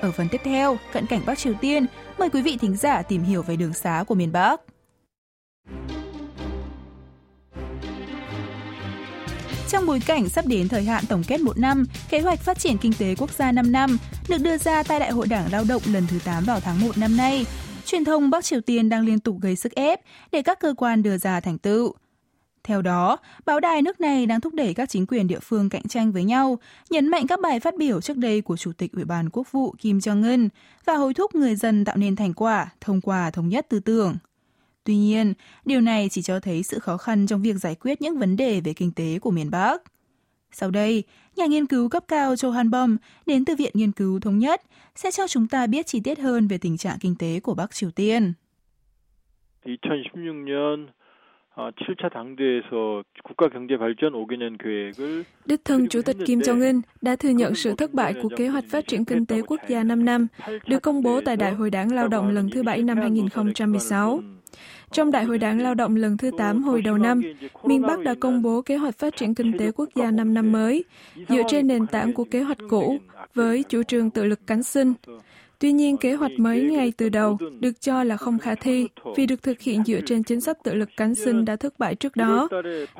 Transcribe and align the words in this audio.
Ở 0.00 0.12
phần 0.12 0.28
tiếp 0.28 0.40
theo, 0.44 0.78
cận 0.92 1.06
cảnh 1.06 1.20
Bắc 1.26 1.38
Triều 1.38 1.54
Tiên, 1.60 1.86
mời 2.18 2.30
quý 2.30 2.42
vị 2.42 2.56
thính 2.60 2.76
giả 2.76 3.02
tìm 3.02 3.22
hiểu 3.22 3.42
về 3.42 3.56
đường 3.56 3.72
xá 3.72 4.04
của 4.06 4.14
miền 4.14 4.32
Bắc. 4.32 4.60
Trong 9.68 9.86
bối 9.86 10.00
cảnh 10.06 10.28
sắp 10.28 10.46
đến 10.46 10.68
thời 10.68 10.84
hạn 10.84 11.04
tổng 11.08 11.22
kết 11.28 11.40
một 11.40 11.58
năm, 11.58 11.84
kế 12.10 12.20
hoạch 12.20 12.40
phát 12.40 12.58
triển 12.58 12.78
kinh 12.78 12.92
tế 12.98 13.14
quốc 13.14 13.30
gia 13.30 13.52
5 13.52 13.72
năm 13.72 13.98
được 14.28 14.38
đưa 14.38 14.58
ra 14.58 14.82
tại 14.82 15.00
Đại 15.00 15.10
hội 15.10 15.26
Đảng 15.26 15.52
Lao 15.52 15.64
động 15.68 15.82
lần 15.86 16.06
thứ 16.10 16.18
8 16.24 16.44
vào 16.44 16.60
tháng 16.60 16.80
1 16.80 16.98
năm 16.98 17.16
nay. 17.16 17.46
Truyền 17.84 18.04
thông 18.04 18.30
Bắc 18.30 18.44
Triều 18.44 18.60
Tiên 18.60 18.88
đang 18.88 19.06
liên 19.06 19.20
tục 19.20 19.36
gây 19.40 19.56
sức 19.56 19.74
ép 19.74 20.00
để 20.32 20.42
các 20.42 20.60
cơ 20.60 20.74
quan 20.76 21.02
đưa 21.02 21.18
ra 21.18 21.40
thành 21.40 21.58
tựu. 21.58 21.94
Theo 22.68 22.82
đó, 22.82 23.16
báo 23.46 23.60
đài 23.60 23.82
nước 23.82 24.00
này 24.00 24.26
đang 24.26 24.40
thúc 24.40 24.54
đẩy 24.54 24.74
các 24.74 24.88
chính 24.88 25.06
quyền 25.06 25.26
địa 25.26 25.38
phương 25.38 25.68
cạnh 25.68 25.88
tranh 25.88 26.12
với 26.12 26.24
nhau, 26.24 26.58
nhấn 26.90 27.08
mạnh 27.08 27.26
các 27.26 27.40
bài 27.40 27.60
phát 27.60 27.76
biểu 27.76 28.00
trước 28.00 28.16
đây 28.16 28.40
của 28.40 28.56
Chủ 28.56 28.72
tịch 28.72 28.92
Ủy 28.92 29.04
ban 29.04 29.30
Quốc 29.30 29.52
vụ 29.52 29.74
Kim 29.78 29.98
Jong-un 29.98 30.48
và 30.84 30.94
hối 30.94 31.14
thúc 31.14 31.34
người 31.34 31.54
dân 31.54 31.84
tạo 31.84 31.96
nên 31.96 32.16
thành 32.16 32.34
quả 32.34 32.68
thông 32.80 33.00
qua 33.00 33.30
thống 33.30 33.48
nhất 33.48 33.66
tư 33.68 33.80
tưởng. 33.80 34.16
Tuy 34.84 34.96
nhiên, 34.96 35.34
điều 35.64 35.80
này 35.80 36.08
chỉ 36.10 36.22
cho 36.22 36.40
thấy 36.40 36.62
sự 36.62 36.78
khó 36.78 36.96
khăn 36.96 37.26
trong 37.26 37.42
việc 37.42 37.56
giải 37.56 37.74
quyết 37.74 38.02
những 38.02 38.18
vấn 38.18 38.36
đề 38.36 38.60
về 38.60 38.72
kinh 38.72 38.92
tế 38.92 39.18
của 39.18 39.30
miền 39.30 39.50
Bắc. 39.50 39.82
Sau 40.52 40.70
đây, 40.70 41.04
nhà 41.36 41.46
nghiên 41.46 41.66
cứu 41.66 41.88
cấp 41.88 42.04
cao 42.08 42.36
Châu 42.36 42.50
Han 42.50 42.70
Bom 42.70 42.96
đến 43.26 43.44
từ 43.44 43.54
Viện 43.56 43.72
Nghiên 43.74 43.92
cứu 43.92 44.20
Thống 44.20 44.38
nhất 44.38 44.62
sẽ 44.94 45.10
cho 45.10 45.28
chúng 45.28 45.48
ta 45.48 45.66
biết 45.66 45.86
chi 45.86 46.00
tiết 46.00 46.18
hơn 46.18 46.48
về 46.48 46.58
tình 46.58 46.76
trạng 46.76 46.98
kinh 47.00 47.14
tế 47.18 47.40
của 47.40 47.54
Bắc 47.54 47.74
Triều 47.74 47.90
Tiên. 47.90 48.32
2016년 49.64 50.86
7차 51.57 52.09
당대에서 52.09 53.03
국가 53.23 53.47
경제 53.47 53.77
발전 53.77 54.13
5개년 54.13 54.57
계획을 54.57 55.23
Đích 55.45 55.65
thân 55.65 55.87
Chủ 55.87 56.01
tịch 56.01 56.17
Kim 56.25 56.39
Jong-un 56.39 56.81
đã 57.01 57.15
thừa 57.15 57.29
nhận 57.29 57.55
sự 57.55 57.75
thất 57.75 57.93
bại 57.93 58.13
của 58.23 58.29
kế 58.37 58.47
hoạch 58.47 58.63
phát 58.69 58.87
triển 58.87 59.05
kinh 59.05 59.25
tế 59.25 59.41
quốc 59.41 59.59
gia 59.67 59.83
5 59.83 60.05
năm, 60.05 60.27
được 60.67 60.79
công 60.79 61.03
bố 61.03 61.21
tại 61.21 61.37
Đại 61.37 61.53
hội 61.53 61.69
Đảng 61.69 61.93
Lao 61.93 62.07
động 62.07 62.29
lần 62.29 62.49
thứ 62.49 62.63
bảy 62.63 62.83
năm 62.83 62.97
2016. 62.97 64.21
Trong 64.91 65.11
Đại 65.11 65.23
hội 65.23 65.37
Đảng 65.37 65.61
Lao 65.61 65.75
động 65.75 65.95
lần 65.95 66.17
thứ 66.17 66.31
8 66.37 66.63
hồi 66.63 66.81
đầu 66.81 66.97
năm, 66.97 67.21
miền 67.63 67.81
Bắc 67.81 67.99
đã 67.99 68.15
công 68.19 68.41
bố 68.41 68.61
kế 68.61 68.77
hoạch 68.77 68.95
phát 68.95 69.15
triển 69.15 69.35
kinh 69.35 69.57
tế 69.57 69.71
quốc 69.71 69.89
gia 69.95 70.11
5 70.11 70.33
năm 70.33 70.51
mới, 70.51 70.83
dựa 71.29 71.41
trên 71.47 71.67
nền 71.67 71.87
tảng 71.87 72.13
của 72.13 72.23
kế 72.23 72.41
hoạch 72.41 72.59
cũ, 72.69 72.97
với 73.33 73.63
chủ 73.63 73.83
trương 73.83 74.09
tự 74.09 74.25
lực 74.25 74.39
cánh 74.47 74.63
sinh. 74.63 74.93
Tuy 75.60 75.72
nhiên, 75.72 75.96
kế 75.96 76.14
hoạch 76.14 76.32
mới 76.38 76.62
ngay 76.62 76.92
từ 76.96 77.08
đầu 77.08 77.38
được 77.60 77.80
cho 77.80 78.04
là 78.04 78.16
không 78.16 78.38
khả 78.38 78.54
thi 78.54 78.88
vì 79.16 79.26
được 79.26 79.42
thực 79.42 79.60
hiện 79.60 79.84
dựa 79.84 80.00
trên 80.06 80.22
chính 80.22 80.40
sách 80.40 80.58
tự 80.64 80.74
lực 80.74 80.88
cánh 80.96 81.14
sinh 81.14 81.44
đã 81.44 81.56
thất 81.56 81.78
bại 81.78 81.94
trước 81.94 82.16
đó, 82.16 82.48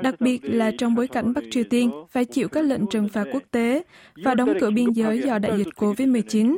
đặc 0.03 0.21
biệt 0.21 0.41
là 0.43 0.71
trong 0.79 0.95
bối 0.95 1.09
cảnh 1.09 1.33
Bắc 1.35 1.45
Triều 1.51 1.65
Tiên 1.71 1.91
phải 2.11 2.25
chịu 2.25 2.49
các 2.49 2.65
lệnh 2.65 2.87
trừng 2.87 3.09
phạt 3.09 3.25
quốc 3.33 3.43
tế 3.51 3.83
và 4.25 4.35
đóng 4.35 4.55
cửa 4.61 4.71
biên 4.71 4.93
giới 4.93 5.21
do 5.21 5.39
đại 5.39 5.59
dịch 5.59 5.69
COVID-19. 5.77 6.57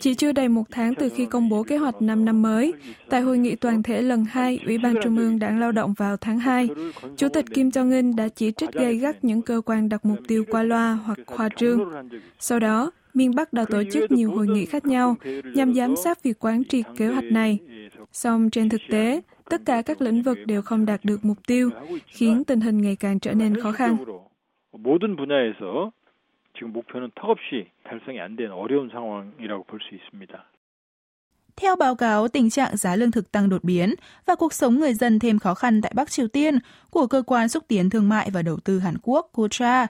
Chỉ 0.00 0.14
chưa 0.14 0.32
đầy 0.32 0.48
một 0.48 0.64
tháng 0.70 0.94
từ 0.94 1.08
khi 1.08 1.26
công 1.26 1.48
bố 1.48 1.62
kế 1.62 1.76
hoạch 1.76 2.02
5 2.02 2.24
năm 2.24 2.42
mới, 2.42 2.72
tại 3.08 3.20
hội 3.20 3.38
nghị 3.38 3.56
toàn 3.56 3.82
thể 3.82 4.02
lần 4.02 4.24
2 4.24 4.58
Ủy 4.66 4.78
ban 4.78 4.94
Trung 5.02 5.16
ương 5.16 5.38
Đảng 5.38 5.60
Lao 5.60 5.72
động 5.72 5.94
vào 5.96 6.16
tháng 6.16 6.38
2, 6.38 6.68
Chủ 7.16 7.28
tịch 7.28 7.44
Kim 7.54 7.68
Jong-un 7.68 8.16
đã 8.16 8.28
chỉ 8.28 8.52
trích 8.52 8.72
gay 8.72 8.94
gắt 8.94 9.24
những 9.24 9.42
cơ 9.42 9.60
quan 9.64 9.88
đặt 9.88 10.04
mục 10.04 10.18
tiêu 10.28 10.44
qua 10.50 10.62
loa 10.62 10.92
hoặc 10.92 11.18
khoa 11.26 11.48
trương. 11.56 11.92
Sau 12.38 12.58
đó, 12.58 12.90
miền 13.13 13.35
Bắc 13.35 13.53
đã 13.53 13.65
tổ 13.69 13.83
chức 13.93 14.11
nhiều 14.11 14.31
hội 14.31 14.47
nghị 14.47 14.65
khác 14.65 14.85
nhau 14.85 15.15
nhằm 15.55 15.73
giám 15.73 15.95
sát 15.95 16.23
việc 16.23 16.39
quán 16.39 16.63
triệt 16.69 16.85
kế 16.97 17.07
hoạch 17.07 17.23
này. 17.23 17.59
Song 18.11 18.49
trên 18.49 18.69
thực 18.69 18.81
tế, 18.89 19.21
tất 19.49 19.61
cả 19.65 19.81
các 19.81 20.01
lĩnh 20.01 20.21
vực 20.21 20.37
đều 20.45 20.61
không 20.61 20.85
đạt 20.85 21.05
được 21.05 21.25
mục 21.25 21.37
tiêu, 21.47 21.69
khiến 22.07 22.43
tình 22.43 22.61
hình 22.61 22.81
ngày 22.81 22.95
càng 22.95 23.19
trở 23.19 23.33
nên 23.33 23.61
khó 23.61 23.71
khăn. 23.71 23.97
모든 24.73 25.15
분야에서 25.15 25.91
지금 26.55 26.73
목표는 26.73 27.11
턱없이 27.15 27.67
달성이 27.87 28.19
안 28.19 28.35
된 28.35 28.51
어려운 28.51 28.89
상황이라고 28.89 29.63
볼 29.69 29.79
수 29.85 29.95
있습니다. 29.95 30.33
Theo 31.55 31.75
báo 31.75 31.95
cáo, 31.95 32.27
tình 32.27 32.49
trạng 32.49 32.77
giá 32.77 32.95
lương 32.95 33.11
thực 33.11 33.31
tăng 33.31 33.49
đột 33.49 33.63
biến 33.63 33.95
và 34.25 34.35
cuộc 34.35 34.53
sống 34.53 34.79
người 34.79 34.93
dân 34.93 35.19
thêm 35.19 35.39
khó 35.39 35.53
khăn 35.53 35.81
tại 35.81 35.91
Bắc 35.95 36.11
Triều 36.11 36.27
Tiên 36.27 36.59
của 36.89 37.07
Cơ 37.07 37.23
quan 37.27 37.49
Xúc 37.49 37.63
tiến 37.67 37.89
Thương 37.89 38.09
mại 38.09 38.29
và 38.31 38.41
Đầu 38.41 38.57
tư 38.57 38.79
Hàn 38.79 38.95
Quốc 39.01 39.29
KOTRA, 39.33 39.87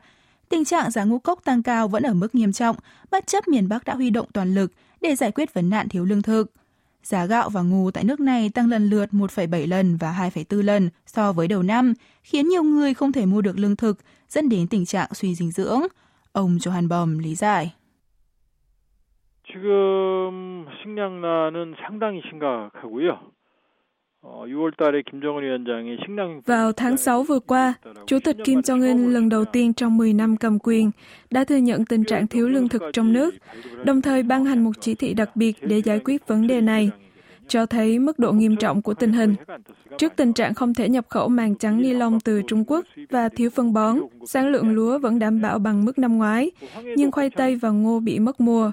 tình 0.50 0.66
trạng 0.66 0.92
giá 0.92 1.04
ngũ 1.04 1.20
cốc 1.20 1.40
tăng 1.44 1.64
cao 1.64 1.88
vẫn 1.88 2.04
ở 2.04 2.14
mức 2.14 2.36
nghiêm 2.36 2.52
trọng, 2.52 2.76
bất 3.12 3.28
chấp 3.28 3.48
miền 3.48 3.70
Bắc 3.70 3.86
đã 3.86 3.96
huy 3.96 4.10
động 4.10 4.28
toàn 4.34 4.56
lực 4.56 4.72
để 5.02 5.16
giải 5.16 5.32
quyết 5.32 5.54
vấn 5.54 5.70
nạn 5.70 5.90
thiếu 5.90 6.06
lương 6.06 6.22
thực. 6.22 6.52
Giá 7.04 7.26
gạo 7.26 7.50
và 7.50 7.62
ngô 7.62 7.92
tại 7.94 8.04
nước 8.04 8.20
này 8.20 8.50
tăng 8.50 8.70
lần 8.70 8.90
lượt 8.90 9.10
1,7 9.12 9.70
lần 9.70 9.98
và 9.98 10.30
2,4 10.34 10.62
lần 10.62 10.90
so 11.06 11.34
với 11.34 11.48
đầu 11.48 11.64
năm, 11.64 11.94
khiến 12.24 12.48
nhiều 12.48 12.64
người 12.64 12.94
không 12.94 13.12
thể 13.12 13.26
mua 13.26 13.42
được 13.42 13.60
lương 13.60 13.76
thực, 13.76 14.00
dẫn 14.30 14.50
đến 14.50 14.68
tình 14.68 14.86
trạng 14.86 15.14
suy 15.14 15.36
dinh 15.36 15.52
dưỡng. 15.52 15.82
Ông 16.32 16.58
Johan 16.58 16.88
Bom 16.88 17.18
lý 17.18 17.36
giải. 17.36 17.74
지금 19.54 20.66
식량난은 20.82 21.76
상당히 21.86 22.22
심각하고요. 22.30 23.20
Vào 26.47 26.73
tháng 26.73 26.97
6 26.97 27.23
vừa 27.23 27.39
qua, 27.39 27.75
Chủ 28.07 28.19
tịch 28.25 28.37
Kim 28.45 28.61
Jong-un 28.61 29.09
lần 29.09 29.29
đầu 29.29 29.45
tiên 29.45 29.73
trong 29.75 29.97
10 29.97 30.13
năm 30.13 30.37
cầm 30.37 30.59
quyền 30.63 30.91
đã 31.31 31.45
thừa 31.45 31.57
nhận 31.57 31.85
tình 31.85 32.05
trạng 32.05 32.27
thiếu 32.27 32.49
lương 32.49 32.69
thực 32.69 32.83
trong 32.93 33.13
nước, 33.13 33.35
đồng 33.85 34.03
thời 34.03 34.23
ban 34.23 34.45
hành 34.45 34.65
một 34.65 34.73
chỉ 34.81 34.95
thị 34.95 35.15
đặc 35.15 35.37
biệt 35.37 35.57
để 35.61 35.83
giải 35.83 35.99
quyết 36.05 36.27
vấn 36.27 36.47
đề 36.47 36.61
này, 36.61 36.91
cho 37.49 37.67
thấy 37.67 37.99
mức 37.99 38.19
độ 38.19 38.33
nghiêm 38.33 38.57
trọng 38.57 38.83
của 38.83 38.95
tình 38.95 39.13
hình. 39.13 39.35
Trước 39.99 40.13
tình 40.17 40.33
trạng 40.33 40.55
không 40.55 40.75
thể 40.75 40.89
nhập 40.89 41.07
khẩu 41.09 41.29
màng 41.29 41.55
trắng 41.55 41.83
ni 41.83 41.93
lông 41.93 42.21
từ 42.21 42.43
Trung 42.43 42.65
Quốc 42.67 42.85
và 43.11 43.29
thiếu 43.29 43.51
phân 43.51 43.73
bón, 43.73 43.99
sản 44.27 44.49
lượng 44.49 44.71
lúa 44.71 44.99
vẫn 44.99 45.19
đảm 45.19 45.41
bảo 45.41 45.59
bằng 45.59 45.85
mức 45.85 45.99
năm 45.99 46.19
ngoái, 46.19 46.51
nhưng 46.97 47.11
khoai 47.11 47.31
tây 47.31 47.57
và 47.57 47.71
ngô 47.71 48.01
bị 48.01 48.19
mất 48.19 48.41
mùa. 48.41 48.71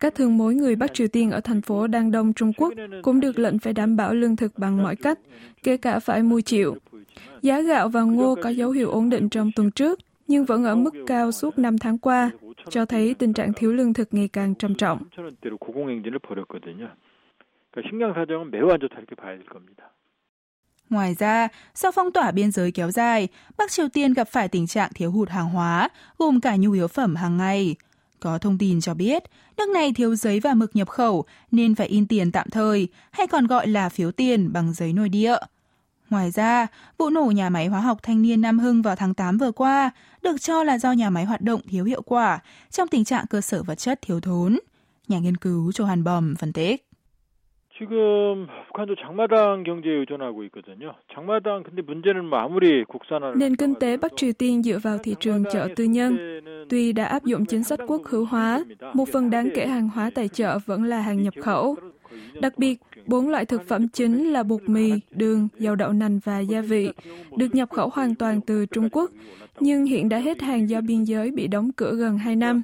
Các 0.00 0.14
thương 0.14 0.38
mối 0.38 0.54
người 0.54 0.76
Bắc 0.76 0.94
Triều 0.94 1.08
Tiên 1.08 1.30
ở 1.30 1.40
thành 1.40 1.62
phố 1.62 1.86
Đan 1.86 2.10
Đông 2.10 2.32
Trung 2.32 2.52
Quốc 2.52 2.74
cũng 3.02 3.20
được 3.20 3.38
lệnh 3.38 3.58
phải 3.58 3.72
đảm 3.72 3.96
bảo 3.96 4.14
lương 4.14 4.36
thực 4.36 4.58
bằng 4.58 4.82
mọi 4.82 4.96
cách, 4.96 5.18
kể 5.62 5.76
cả 5.76 5.98
phải 5.98 6.22
mua 6.22 6.40
chịu. 6.40 6.76
Giá 7.42 7.60
gạo 7.60 7.88
và 7.88 8.02
ngô 8.02 8.36
có 8.42 8.48
dấu 8.48 8.70
hiệu 8.70 8.90
ổn 8.90 9.10
định 9.10 9.28
trong 9.28 9.50
tuần 9.56 9.70
trước, 9.70 10.00
nhưng 10.28 10.44
vẫn 10.44 10.64
ở 10.64 10.74
mức 10.74 10.94
cao 11.06 11.32
suốt 11.32 11.58
5 11.58 11.78
tháng 11.78 11.98
qua, 11.98 12.30
cho 12.70 12.84
thấy 12.84 13.14
tình 13.14 13.32
trạng 13.32 13.52
thiếu 13.52 13.72
lương 13.72 13.94
thực 13.94 14.14
ngày 14.14 14.28
càng 14.28 14.54
trầm 14.54 14.74
trọng. 14.74 15.02
Ngoài 20.90 21.14
ra, 21.18 21.48
sau 21.74 21.92
phong 21.92 22.12
tỏa 22.12 22.30
biên 22.30 22.50
giới 22.50 22.72
kéo 22.72 22.90
dài, 22.90 23.28
Bắc 23.58 23.70
Triều 23.70 23.88
Tiên 23.88 24.12
gặp 24.12 24.28
phải 24.28 24.48
tình 24.48 24.66
trạng 24.66 24.90
thiếu 24.94 25.10
hụt 25.10 25.28
hàng 25.28 25.48
hóa, 25.48 25.88
gồm 26.18 26.40
cả 26.40 26.56
nhu 26.56 26.72
yếu 26.72 26.88
phẩm 26.88 27.14
hàng 27.14 27.36
ngày. 27.36 27.76
Có 28.20 28.38
thông 28.38 28.58
tin 28.58 28.80
cho 28.80 28.94
biết, 28.94 29.22
nước 29.56 29.68
này 29.68 29.92
thiếu 29.92 30.14
giấy 30.14 30.40
và 30.40 30.54
mực 30.54 30.76
nhập 30.76 30.88
khẩu 30.88 31.24
nên 31.50 31.74
phải 31.74 31.86
in 31.86 32.06
tiền 32.06 32.32
tạm 32.32 32.50
thời, 32.50 32.88
hay 33.10 33.26
còn 33.26 33.46
gọi 33.46 33.66
là 33.66 33.88
phiếu 33.88 34.12
tiền 34.12 34.52
bằng 34.52 34.72
giấy 34.72 34.92
nội 34.92 35.08
địa. 35.08 35.36
Ngoài 36.10 36.30
ra, 36.30 36.66
vụ 36.98 37.10
nổ 37.10 37.24
nhà 37.24 37.50
máy 37.50 37.66
hóa 37.66 37.80
học 37.80 37.98
thanh 38.02 38.22
niên 38.22 38.40
Nam 38.40 38.58
Hưng 38.58 38.82
vào 38.82 38.96
tháng 38.96 39.14
8 39.14 39.38
vừa 39.38 39.52
qua 39.52 39.90
được 40.22 40.40
cho 40.40 40.64
là 40.64 40.78
do 40.78 40.92
nhà 40.92 41.10
máy 41.10 41.24
hoạt 41.24 41.40
động 41.40 41.60
thiếu 41.68 41.84
hiệu 41.84 42.02
quả 42.02 42.40
trong 42.70 42.88
tình 42.88 43.04
trạng 43.04 43.26
cơ 43.26 43.40
sở 43.40 43.62
vật 43.62 43.74
chất 43.74 44.02
thiếu 44.02 44.20
thốn. 44.20 44.58
Nhà 45.08 45.18
nghiên 45.18 45.36
cứu 45.36 45.72
Cho 45.72 45.86
Hàn 45.86 46.04
phân 46.38 46.52
tích. 46.52 46.85
지금 47.77 48.47
북한도 48.69 48.95
장마당 48.95 49.63
경제에 49.63 49.91
의존하고 49.91 50.43
있거든요. 50.45 50.93
장마당 51.13 51.63
근데 51.63 51.81
문제는 51.81 52.25
뭐 52.25 52.39
아무리 52.39 52.83
국산화를 52.85 53.37
Nền 53.37 53.55
kinh 53.55 53.75
tế 53.79 53.97
Bắc 53.97 54.11
Triều 54.15 54.33
Tiên 54.33 54.61
dựa 54.63 54.77
vào 54.77 54.97
thị 54.97 55.15
trường 55.19 55.43
chợ 55.51 55.67
tư 55.75 55.83
nhân. 55.83 56.17
Tuy 56.69 56.93
đã 56.93 57.05
áp 57.05 57.23
dụng 57.23 57.45
chính 57.45 57.63
sách 57.63 57.79
quốc 57.87 58.01
hữu 58.05 58.25
hóa, 58.25 58.63
một 58.93 59.09
phần 59.13 59.29
đáng 59.29 59.49
kể 59.55 59.65
hàng 59.65 59.89
hóa 59.89 60.11
tại 60.15 60.27
chợ 60.27 60.59
vẫn 60.65 60.83
là 60.83 61.01
hàng 61.01 61.23
nhập 61.23 61.33
khẩu. 61.41 61.75
Đặc 62.41 62.57
biệt, 62.57 62.79
bốn 63.05 63.29
loại 63.29 63.45
thực 63.45 63.67
phẩm 63.67 63.87
chính 63.87 64.31
là 64.31 64.43
bột 64.43 64.61
mì, 64.67 64.91
đường, 65.11 65.47
dầu 65.57 65.75
đậu 65.75 65.93
nành 65.93 66.19
và 66.23 66.39
gia 66.39 66.61
vị 66.61 66.91
được 67.35 67.55
nhập 67.55 67.69
khẩu 67.69 67.89
hoàn 67.93 68.15
toàn 68.15 68.41
từ 68.41 68.65
Trung 68.65 68.89
Quốc, 68.91 69.11
nhưng 69.59 69.85
hiện 69.85 70.09
đã 70.09 70.17
hết 70.17 70.41
hàng 70.41 70.69
do 70.69 70.81
biên 70.81 71.03
giới 71.03 71.31
bị 71.31 71.47
đóng 71.47 71.71
cửa 71.75 71.95
gần 71.95 72.17
2 72.17 72.35
năm. 72.35 72.63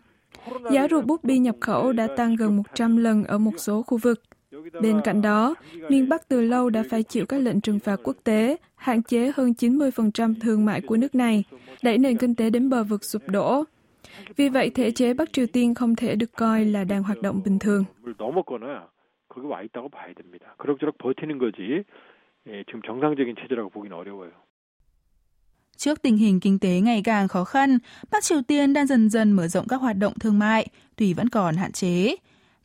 Giá 0.71 0.87
ruột 0.91 1.05
bút 1.05 1.23
bi 1.23 1.37
nhập 1.37 1.55
khẩu 1.59 1.93
đã 1.93 2.07
tăng 2.17 2.35
gần 2.35 2.57
100 2.57 2.97
lần 2.97 3.23
ở 3.23 3.37
một 3.37 3.53
số 3.57 3.81
khu 3.81 3.97
vực. 3.97 4.21
Bên 4.80 5.00
cạnh 5.04 5.22
đó, 5.22 5.54
miền 5.88 6.08
Bắc 6.08 6.28
từ 6.28 6.40
lâu 6.40 6.70
đã 6.70 6.82
phải 6.90 7.02
chịu 7.02 7.26
các 7.26 7.36
lệnh 7.38 7.60
trừng 7.60 7.78
phạt 7.78 8.00
quốc 8.02 8.16
tế, 8.24 8.56
hạn 8.74 9.02
chế 9.02 9.32
hơn 9.36 9.52
90% 9.58 10.34
thương 10.40 10.64
mại 10.64 10.80
của 10.80 10.96
nước 10.96 11.14
này, 11.14 11.44
đẩy 11.82 11.98
nền 11.98 12.16
kinh 12.16 12.34
tế 12.34 12.50
đến 12.50 12.68
bờ 12.68 12.84
vực 12.84 13.04
sụp 13.04 13.22
đổ. 13.26 13.64
Vì 14.36 14.48
vậy, 14.48 14.70
thể 14.70 14.90
chế 14.90 15.14
Bắc 15.14 15.32
Triều 15.32 15.46
Tiên 15.46 15.74
không 15.74 15.96
thể 15.96 16.14
được 16.14 16.32
coi 16.36 16.64
là 16.64 16.84
đang 16.84 17.02
hoạt 17.02 17.22
động 17.22 17.40
bình 17.44 17.58
thường. 17.58 17.84
Trước 25.76 26.02
tình 26.02 26.16
hình 26.16 26.40
kinh 26.40 26.58
tế 26.58 26.80
ngày 26.80 27.02
càng 27.04 27.28
khó 27.28 27.44
khăn, 27.44 27.78
Bắc 28.10 28.24
Triều 28.24 28.42
Tiên 28.42 28.72
đang 28.72 28.86
dần 28.86 29.10
dần 29.10 29.32
mở 29.32 29.48
rộng 29.48 29.68
các 29.68 29.76
hoạt 29.76 29.96
động 29.96 30.12
thương 30.20 30.38
mại, 30.38 30.68
tuy 30.96 31.14
vẫn 31.14 31.28
còn 31.28 31.56
hạn 31.56 31.72
chế. 31.72 32.16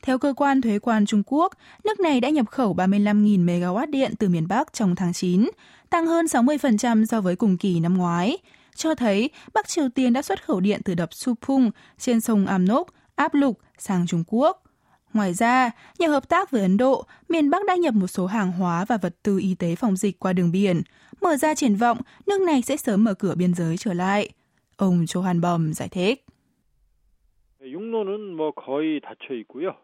Theo 0.03 0.17
cơ 0.17 0.33
quan 0.37 0.61
thuế 0.61 0.79
quan 0.79 1.05
Trung 1.05 1.23
Quốc, 1.25 1.53
nước 1.83 1.99
này 1.99 2.21
đã 2.21 2.29
nhập 2.29 2.45
khẩu 2.49 2.75
35.000 2.75 3.45
MW 3.45 3.89
điện 3.89 4.13
từ 4.19 4.29
miền 4.29 4.47
Bắc 4.47 4.73
trong 4.73 4.95
tháng 4.95 5.13
9, 5.13 5.49
tăng 5.89 6.07
hơn 6.07 6.25
60% 6.25 7.05
so 7.05 7.21
với 7.21 7.35
cùng 7.35 7.57
kỳ 7.57 7.79
năm 7.79 7.97
ngoái, 7.97 8.37
cho 8.75 8.95
thấy 8.95 9.29
Bắc 9.53 9.67
Triều 9.67 9.89
Tiên 9.89 10.13
đã 10.13 10.21
xuất 10.21 10.45
khẩu 10.45 10.59
điện 10.59 10.81
từ 10.85 10.95
đập 10.95 11.13
Supung 11.13 11.71
trên 11.97 12.21
sông 12.21 12.45
Amnok 12.45 12.87
áp 13.15 13.33
lục 13.33 13.59
sang 13.77 14.07
Trung 14.07 14.23
Quốc. 14.27 14.63
Ngoài 15.13 15.33
ra, 15.33 15.71
nhờ 15.99 16.07
hợp 16.07 16.29
tác 16.29 16.51
với 16.51 16.61
Ấn 16.61 16.77
Độ, 16.77 17.05
miền 17.29 17.49
Bắc 17.49 17.65
đã 17.65 17.75
nhập 17.75 17.93
một 17.93 18.07
số 18.07 18.25
hàng 18.25 18.51
hóa 18.51 18.85
và 18.85 18.97
vật 18.97 19.15
tư 19.23 19.39
y 19.39 19.55
tế 19.55 19.75
phòng 19.75 19.95
dịch 19.95 20.19
qua 20.19 20.33
đường 20.33 20.51
biển, 20.51 20.81
mở 21.21 21.37
ra 21.37 21.55
triển 21.55 21.75
vọng 21.75 21.97
nước 22.27 22.41
này 22.41 22.61
sẽ 22.61 22.77
sớm 22.77 23.03
mở 23.03 23.13
cửa 23.13 23.35
biên 23.35 23.53
giới 23.53 23.77
trở 23.77 23.93
lại. 23.93 24.29
Ông 24.77 25.05
Johan 25.05 25.41
Bom 25.41 25.73
giải 25.73 25.89
thích. 25.89 26.25
육로는 27.63 28.35
뭐 28.35 28.51
거의 28.51 28.99
닫혀 28.99 29.33
있고요. 29.35 29.75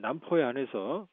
남포해 0.00 0.42
안에서 0.42 1.08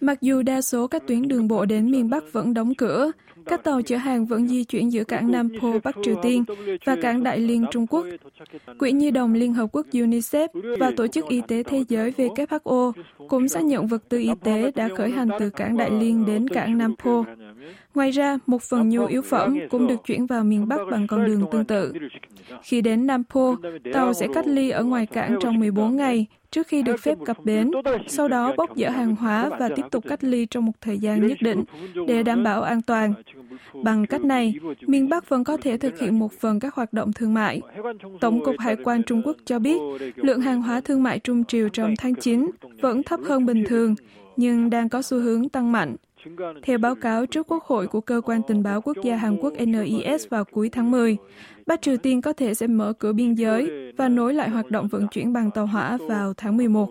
Mặc 0.00 0.20
dù 0.20 0.42
đa 0.42 0.60
số 0.60 0.86
các 0.86 1.06
tuyến 1.06 1.28
đường 1.28 1.48
bộ 1.48 1.64
đến 1.64 1.90
miền 1.90 2.10
Bắc 2.10 2.32
vẫn 2.32 2.54
đóng 2.54 2.74
cửa, 2.74 3.10
các 3.46 3.64
tàu 3.64 3.82
chở 3.82 3.96
hàng 3.96 4.26
vẫn 4.26 4.48
di 4.48 4.64
chuyển 4.64 4.92
giữa 4.92 5.04
cảng 5.04 5.32
Nam 5.32 5.48
Po, 5.60 5.68
Bắc 5.84 5.96
Triều 6.02 6.14
Tiên 6.22 6.44
và 6.84 6.96
cảng 7.02 7.22
Đại 7.22 7.38
Liên 7.38 7.64
Trung 7.70 7.86
Quốc. 7.86 8.06
Quỹ 8.78 8.92
Nhi 8.92 9.10
đồng 9.10 9.34
Liên 9.34 9.52
Hợp 9.52 9.66
Quốc 9.72 9.86
UNICEF 9.92 10.48
và 10.78 10.92
Tổ 10.96 11.06
chức 11.06 11.28
Y 11.28 11.40
tế 11.48 11.62
Thế 11.62 11.84
giới 11.88 12.10
WHO 12.10 12.92
cũng 13.28 13.48
xác 13.48 13.64
nhận 13.64 13.86
vật 13.86 14.08
tư 14.08 14.18
y 14.18 14.30
tế 14.44 14.70
đã 14.74 14.88
khởi 14.96 15.10
hành 15.10 15.28
từ 15.38 15.50
cảng 15.50 15.76
Đại 15.76 15.90
Liên 15.90 16.26
đến 16.26 16.48
cảng 16.48 16.78
Nam 16.78 16.94
Po. 17.04 17.24
Ngoài 17.94 18.10
ra, 18.10 18.38
một 18.46 18.62
phần 18.62 18.88
nhu 18.88 19.06
yếu 19.06 19.22
phẩm 19.22 19.58
cũng 19.70 19.86
được 19.86 20.04
chuyển 20.06 20.26
vào 20.26 20.44
miền 20.44 20.68
Bắc 20.68 20.80
bằng 20.90 21.06
con 21.06 21.26
đường 21.26 21.44
tương 21.52 21.64
tự. 21.64 21.92
Khi 22.62 22.80
đến 22.80 23.06
Nam 23.06 23.22
Po, 23.34 23.56
tàu 23.92 24.12
sẽ 24.12 24.26
cách 24.34 24.46
ly 24.46 24.70
ở 24.70 24.84
ngoài 24.84 25.06
cảng 25.06 25.36
trong 25.40 25.60
14 25.60 25.96
ngày 25.96 26.26
trước 26.50 26.66
khi 26.66 26.82
được 26.82 27.00
phép 27.00 27.18
cập 27.26 27.44
bến, 27.44 27.70
sau 28.06 28.28
đó 28.28 28.54
bốc 28.56 28.70
dỡ 28.76 28.90
hàng 28.90 29.16
hóa 29.16 29.50
và 29.58 29.68
tiếp 29.76 29.82
tục 29.90 30.04
cách 30.08 30.24
ly 30.24 30.46
trong 30.46 30.64
một 30.64 30.72
thời 30.80 30.98
gian 30.98 31.26
nhất 31.26 31.38
định 31.40 31.64
để 32.06 32.22
đảm 32.22 32.44
bảo 32.44 32.62
an 32.62 32.82
toàn. 32.82 33.14
Bằng 33.84 34.06
cách 34.06 34.24
này, 34.24 34.54
miền 34.80 35.08
Bắc 35.08 35.28
vẫn 35.28 35.44
có 35.44 35.56
thể 35.56 35.76
thực 35.78 35.98
hiện 35.98 36.18
một 36.18 36.32
phần 36.32 36.60
các 36.60 36.74
hoạt 36.74 36.92
động 36.92 37.12
thương 37.12 37.34
mại. 37.34 37.60
Tổng 38.20 38.44
cục 38.44 38.54
Hải 38.58 38.76
quan 38.84 39.02
Trung 39.02 39.22
Quốc 39.24 39.36
cho 39.44 39.58
biết, 39.58 39.78
lượng 40.16 40.40
hàng 40.40 40.62
hóa 40.62 40.80
thương 40.80 41.02
mại 41.02 41.18
trung 41.18 41.44
triều 41.44 41.68
trong 41.68 41.94
tháng 41.98 42.14
9 42.14 42.50
vẫn 42.80 43.02
thấp 43.02 43.20
hơn 43.24 43.46
bình 43.46 43.64
thường, 43.68 43.94
nhưng 44.36 44.70
đang 44.70 44.88
có 44.88 45.02
xu 45.02 45.18
hướng 45.18 45.48
tăng 45.48 45.72
mạnh. 45.72 45.96
Theo 46.62 46.78
báo 46.78 46.94
cáo 46.94 47.26
trước 47.26 47.46
Quốc 47.50 47.64
hội 47.64 47.86
của 47.86 48.00
Cơ 48.00 48.20
quan 48.24 48.40
Tình 48.48 48.62
báo 48.62 48.80
Quốc 48.80 48.96
gia 49.02 49.16
Hàn 49.16 49.36
Quốc 49.36 49.52
NIS 49.66 50.28
vào 50.30 50.44
cuối 50.44 50.68
tháng 50.72 50.90
10, 50.90 51.16
Bắc 51.66 51.82
Triều 51.82 51.96
Tiên 51.96 52.22
có 52.22 52.32
thể 52.32 52.54
sẽ 52.54 52.66
mở 52.66 52.92
cửa 52.98 53.12
biên 53.12 53.34
giới 53.34 53.92
và 53.96 54.08
nối 54.08 54.34
lại 54.34 54.48
hoạt 54.48 54.70
động 54.70 54.88
vận 54.88 55.08
chuyển 55.08 55.32
bằng 55.32 55.50
tàu 55.50 55.66
hỏa 55.66 55.98
vào 56.08 56.34
tháng 56.34 56.56
11. 56.56 56.88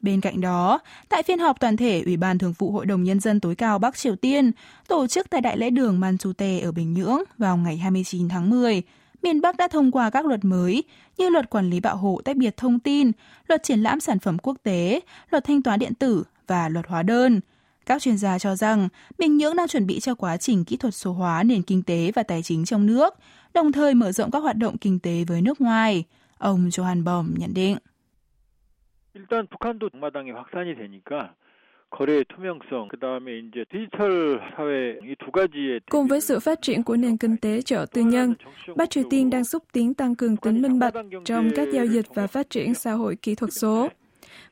Bên 0.00 0.20
cạnh 0.20 0.40
đó, 0.40 0.78
tại 1.08 1.22
phiên 1.22 1.38
họp 1.38 1.60
toàn 1.60 1.76
thể 1.76 2.02
Ủy 2.04 2.16
ban 2.16 2.38
Thường 2.38 2.54
vụ 2.58 2.70
Hội 2.70 2.86
đồng 2.86 3.02
Nhân 3.02 3.20
dân 3.20 3.40
tối 3.40 3.54
cao 3.54 3.78
Bắc 3.78 3.96
Triều 3.96 4.16
Tiên 4.16 4.52
tổ 4.88 5.06
chức 5.06 5.30
tại 5.30 5.40
Đại 5.40 5.56
lễ 5.56 5.70
đường 5.70 6.00
Manchute 6.00 6.60
ở 6.60 6.72
Bình 6.72 6.94
Nhưỡng 6.94 7.18
vào 7.38 7.56
ngày 7.56 7.76
29 7.76 8.28
tháng 8.28 8.50
10, 8.50 8.82
miền 9.23 9.41
Bắc 9.41 9.57
đã 9.57 9.67
thông 9.67 9.91
qua 9.91 10.09
các 10.09 10.25
luật 10.25 10.45
mới 10.45 10.83
như 11.17 11.29
luật 11.29 11.49
quản 11.49 11.69
lý 11.69 11.79
bảo 11.79 11.97
hộ 11.97 12.21
tách 12.25 12.37
biệt 12.37 12.57
thông 12.57 12.79
tin, 12.79 13.11
luật 13.47 13.63
triển 13.63 13.79
lãm 13.79 13.99
sản 13.99 14.19
phẩm 14.19 14.37
quốc 14.37 14.57
tế, 14.63 14.99
luật 15.29 15.43
thanh 15.43 15.61
toán 15.61 15.79
điện 15.79 15.93
tử 15.93 16.23
và 16.47 16.69
luật 16.69 16.87
hóa 16.87 17.03
đơn. 17.03 17.39
Các 17.85 18.01
chuyên 18.01 18.17
gia 18.17 18.39
cho 18.39 18.55
rằng 18.55 18.89
Bình 19.17 19.37
Nhưỡng 19.37 19.55
đang 19.55 19.67
chuẩn 19.67 19.87
bị 19.87 19.99
cho 19.99 20.15
quá 20.15 20.37
trình 20.37 20.65
kỹ 20.65 20.77
thuật 20.77 20.95
số 20.95 21.13
hóa 21.13 21.43
nền 21.43 21.61
kinh 21.61 21.83
tế 21.83 22.11
và 22.15 22.23
tài 22.23 22.43
chính 22.43 22.65
trong 22.65 22.85
nước, 22.85 23.13
đồng 23.53 23.71
thời 23.71 23.93
mở 23.93 24.11
rộng 24.11 24.31
các 24.31 24.39
hoạt 24.39 24.57
động 24.57 24.77
kinh 24.77 24.99
tế 24.99 25.23
với 25.27 25.41
nước 25.41 25.61
ngoài. 25.61 26.03
Ông 26.37 26.69
Johan 26.69 27.03
Bom 27.03 27.33
nhận 27.37 27.53
định. 27.53 27.77
일단 29.15 29.47
북한도 29.47 29.89
마당이 29.93 30.31
확산이 30.31 30.75
되니까 30.75 31.35
거래의 31.93 32.25
투명성, 32.25 32.87
그다음에 32.89 33.39
이제 33.39 33.65
디지털 33.69 34.41
사회 34.55 34.97
이 35.03 35.15
두 35.15 35.31
가지의 35.31 35.79
Cùng 35.89 36.07
với 36.07 36.21
sự 36.21 36.39
phát 36.39 36.61
triển 36.61 36.83
của 36.83 36.95
nền 36.95 37.17
kinh 37.17 37.37
tế 37.37 37.61
chợ 37.61 37.85
tư 37.93 38.01
nhân, 38.01 38.33
Bắc 38.75 38.89
Triều 38.89 39.03
Tiên 39.09 39.29
đang 39.29 39.43
xúc 39.43 39.63
tiến 39.71 39.93
tăng 39.93 40.15
cường 40.15 40.37
tính 40.37 40.61
minh 40.61 40.79
bạch 40.79 40.93
trong 41.25 41.51
các 41.55 41.67
giao 41.73 41.85
dịch 41.85 42.05
và 42.15 42.27
phát 42.27 42.49
triển 42.49 42.73
xã 42.73 42.91
hội 42.91 43.15
kỹ 43.15 43.35
thuật 43.35 43.53
số. 43.53 43.89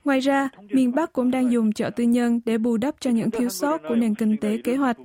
Ngoài 0.05 0.19
ra, 0.19 0.49
miền 0.69 0.91
Bắc 0.95 1.13
cũng 1.13 1.31
đang 1.31 1.51
dùng 1.51 1.71
chợ 1.71 1.89
tư 1.89 2.03
nhân 2.03 2.39
để 2.45 2.57
bù 2.57 2.77
đắp 2.77 2.95
cho 2.99 3.11
những 3.11 3.31
thiếu 3.31 3.49
sót 3.49 3.81
của 3.89 3.95
nền 3.95 4.15
kinh 4.15 4.37
tế 4.37 4.57
kế 4.63 4.75
hoạch. 4.75 4.97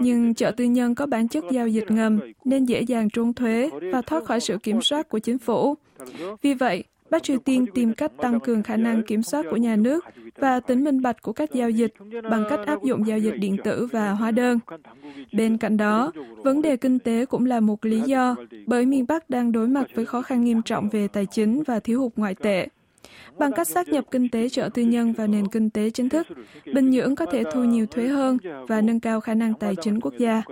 Nhưng 0.00 0.34
chợ 0.34 0.50
tư 0.50 0.64
nhân 0.64 0.94
có 0.94 1.06
bản 1.06 1.28
chất 1.28 1.44
giao 1.50 1.68
dịch 1.68 1.90
ngầm 1.90 2.20
nên 2.44 2.64
dễ 2.64 2.80
dàng 2.80 3.10
trốn 3.10 3.34
thuế 3.34 3.70
và 3.92 4.02
thoát 4.02 4.24
khỏi 4.24 4.40
sự 4.40 4.58
kiểm 4.58 4.80
soát 4.82 5.08
của 5.08 5.18
chính 5.18 5.38
phủ. 5.38 5.74
Vì 6.42 6.54
vậy, 6.54 6.84
Bắc 7.09 7.23
Triều 7.23 7.39
Tiên 7.39 7.65
tìm 7.73 7.93
cách 7.93 8.11
tăng 8.17 8.39
cường 8.39 8.63
khả 8.63 8.77
năng 8.77 9.03
kiểm 9.03 9.23
soát 9.23 9.45
của 9.49 9.57
nhà 9.57 9.75
nước 9.75 10.05
và 10.35 10.59
tính 10.59 10.83
minh 10.83 11.01
bạch 11.01 11.21
của 11.21 11.33
các 11.33 11.53
giao 11.53 11.69
dịch 11.69 11.93
bằng 12.29 12.43
cách 12.49 12.59
áp 12.65 12.83
dụng 12.83 13.07
giao 13.07 13.19
dịch 13.19 13.35
điện 13.39 13.57
tử 13.63 13.87
và 13.91 14.11
hóa 14.11 14.31
đơn. 14.31 14.59
Bên 15.33 15.57
cạnh 15.57 15.77
đó, 15.77 16.11
vấn 16.43 16.61
đề 16.61 16.77
kinh 16.77 16.99
tế 16.99 17.25
cũng 17.25 17.45
là 17.45 17.59
một 17.59 17.85
lý 17.85 18.01
do 18.01 18.35
bởi 18.65 18.85
miền 18.85 19.05
Bắc 19.07 19.29
đang 19.29 19.51
đối 19.51 19.67
mặt 19.67 19.87
với 19.95 20.05
khó 20.05 20.21
khăn 20.21 20.43
nghiêm 20.43 20.61
trọng 20.61 20.89
về 20.89 21.07
tài 21.07 21.25
chính 21.25 21.63
và 21.63 21.79
thiếu 21.79 22.01
hụt 22.01 22.11
ngoại 22.15 22.35
tệ. 22.35 22.67
Bằng 23.37 23.51
cách 23.51 23.67
xác 23.67 23.87
nhập 23.87 24.05
kinh 24.11 24.29
tế 24.29 24.49
chợ 24.49 24.69
tư 24.73 24.81
nhân 24.81 25.13
vào 25.13 25.27
nền 25.27 25.47
kinh 25.47 25.69
tế 25.69 25.89
chính 25.89 26.09
thức, 26.09 26.27
Bình 26.73 26.89
Nhưỡng 26.89 27.15
có 27.15 27.25
thể 27.25 27.43
thu 27.53 27.63
nhiều 27.63 27.85
thuế 27.85 28.07
hơn 28.07 28.37
và 28.67 28.81
nâng 28.81 28.99
cao 28.99 29.21
khả 29.21 29.33
năng 29.33 29.53
tài 29.53 29.75
chính 29.81 29.99
quốc 30.01 30.13
gia. 30.17 30.43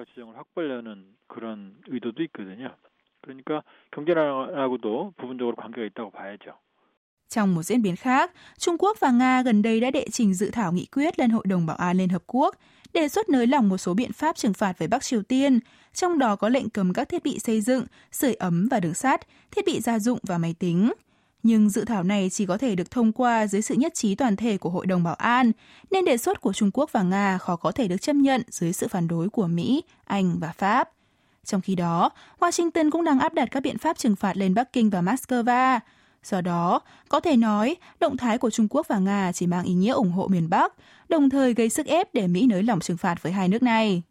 그러니까 3.22 3.62
경제랑하고도 3.90 5.12
부분적으로 5.16 5.55
관계가 5.56 5.87
있다고 5.87 6.10
봐야죠. 6.10 6.52
Trong 7.28 7.55
một 7.55 7.62
diễn 7.62 7.82
biến 7.82 7.96
khác, 7.96 8.32
Trung 8.58 8.76
Quốc 8.78 9.00
và 9.00 9.10
Nga 9.10 9.43
gần 9.43 9.62
đây 9.62 9.81
đã 9.81 9.90
đệ 9.90 10.06
trình 10.12 10.34
dự 10.34 10.50
thảo 10.50 10.72
nghị 10.72 10.87
quyết 10.87 11.19
lên 11.19 11.31
Hội 11.31 11.44
đồng 11.46 11.66
Bảo 11.66 11.76
an 11.76 11.96
Liên 11.96 12.08
Hợp 12.08 12.22
Quốc, 12.26 12.56
đề 12.93 13.08
xuất 13.08 13.28
nới 13.28 13.46
lỏng 13.46 13.69
một 13.69 13.78
số 13.78 13.94
biện 13.94 14.12
pháp 14.12 14.37
trừng 14.37 14.52
phạt 14.52 14.78
với 14.78 14.88
Bắc 14.88 15.02
Triều 15.02 15.22
Tiên, 15.22 15.60
trong 15.94 16.19
đó 16.19 16.36
có 16.36 16.48
lệnh 16.48 16.70
cấm 16.70 16.93
các 16.93 17.08
thiết 17.08 17.22
bị 17.22 17.38
xây 17.38 17.60
dựng, 17.60 17.86
sưởi 18.12 18.34
ấm 18.34 18.69
và 18.70 18.81
đường 18.81 18.94
sắt, 18.94 19.20
thiết 19.50 19.67
bị 19.67 19.81
gia 19.81 19.98
dụng 19.98 20.19
và 20.22 20.38
máy 20.38 20.55
tính. 20.58 20.93
Nhưng 21.43 21.69
dự 21.70 21.84
thảo 21.84 22.03
này 22.03 22.31
chỉ 22.31 22.46
có 22.46 22.58
thể 22.58 22.74
được 22.74 22.91
thông 22.91 23.12
qua 23.12 23.46
dưới 23.46 23.62
sự 23.62 23.74
nhất 23.74 23.94
trí 23.94 24.15
toàn 24.15 24.36
thể 24.36 24.58
của 24.58 24.70
Hội 24.70 24.86
đồng 24.86 25.03
Bảo 25.03 25.15
an, 25.15 25.53
nên 25.91 26.05
đề 26.05 26.17
xuất 26.17 26.41
của 26.41 26.53
Trung 26.53 26.70
Quốc 26.74 26.93
và 26.93 27.03
Nga 27.03 27.38
khó 27.38 27.56
có 27.56 27.72
thể 27.72 27.88
được 27.88 28.00
chấp 28.00 28.17
nhận 28.17 28.43
dưới 28.50 28.72
sự 28.72 28.88
phản 28.88 29.08
đối 29.08 29.29
của 29.29 29.46
Mỹ, 29.46 29.82
Anh 30.05 30.38
và 30.41 30.53
Pháp. 30.53 30.91
Trong 31.45 31.62
khi 31.62 31.76
đó, 31.76 32.09
Washington 32.40 32.92
cũng 32.92 33.04
đang 33.04 33.19
áp 33.19 33.33
đặt 33.33 33.45
các 33.52 33.64
biện 33.64 33.78
pháp 33.78 33.97
trừng 33.97 34.16
phạt 34.16 34.38
lên 34.38 34.54
Bắc 34.54 34.73
Kinh 34.73 34.90
và 34.90 35.02
Moscow. 35.02 35.80
Do 36.23 36.42
đó, 36.42 36.80
có 37.09 37.19
thể 37.19 37.35
nói, 37.35 37.76
động 38.00 38.18
thái 38.18 38.38
của 38.38 38.50
Trung 38.50 38.68
Quốc 38.69 38.88
và 38.88 39.00
Nga 39.00 39.31
chỉ 39.31 39.47
mang 39.47 39.64
ý 39.66 39.73
nghĩa 39.73 39.92
ủng 39.92 40.12
hộ 40.12 40.28
miền 40.28 40.50
Bắc, 40.50 40.73
đồng 41.09 41.30
thời 41.30 41.54
gây 41.54 41.69
sức 41.69 41.85
ép 41.85 42.14
để 42.14 42.28
Mỹ 42.28 42.47
nới 42.47 42.64
lỏng 42.64 42.80
trừng 42.80 42.97
phạt 42.97 43.23
với 43.23 43.31
hai 43.31 43.47
nước 43.47 43.64
này. 43.64 44.02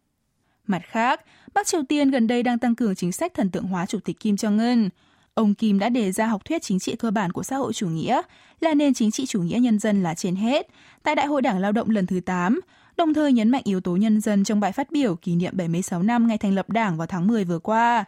Mặt 0.67 0.81
khác, 0.85 1.21
Bắc 1.53 1.67
Triều 1.67 1.83
Tiên 1.89 2.11
gần 2.11 2.27
đây 2.27 2.43
đang 2.43 2.59
tăng 2.59 2.75
cường 2.75 2.95
chính 2.95 3.11
sách 3.11 3.33
thần 3.33 3.49
tượng 3.49 3.63
hóa 3.63 3.85
Chủ 3.85 3.99
tịch 3.99 4.19
Kim 4.19 4.35
Jong-un. 4.35 4.89
Ông 5.33 5.53
Kim 5.53 5.79
đã 5.79 5.89
đề 5.89 6.11
ra 6.11 6.27
học 6.27 6.45
thuyết 6.45 6.61
chính 6.61 6.79
trị 6.79 6.95
cơ 6.95 7.11
bản 7.11 7.31
của 7.31 7.43
xã 7.43 7.55
hội 7.55 7.73
chủ 7.73 7.87
nghĩa 7.87 8.21
là 8.59 8.73
nền 8.73 8.93
chính 8.93 9.11
trị 9.11 9.25
chủ 9.25 9.41
nghĩa 9.41 9.59
nhân 9.59 9.79
dân 9.79 10.03
là 10.03 10.15
trên 10.15 10.35
hết 10.35 10.67
tại 11.03 11.15
Đại 11.15 11.25
hội 11.25 11.41
Đảng 11.41 11.59
Lao 11.59 11.71
động 11.71 11.89
lần 11.89 12.05
thứ 12.05 12.19
8, 12.19 12.59
đồng 12.97 13.13
thời 13.13 13.33
nhấn 13.33 13.49
mạnh 13.49 13.61
yếu 13.65 13.81
tố 13.81 13.95
nhân 13.95 14.21
dân 14.21 14.43
trong 14.43 14.59
bài 14.59 14.71
phát 14.71 14.91
biểu 14.91 15.15
kỷ 15.15 15.35
niệm 15.35 15.57
76 15.57 16.03
năm 16.03 16.27
ngày 16.27 16.37
thành 16.37 16.55
lập 16.55 16.69
Đảng 16.69 16.97
vào 16.97 17.07
tháng 17.07 17.27
10 17.27 17.45
vừa 17.45 17.59
qua. 17.59 18.05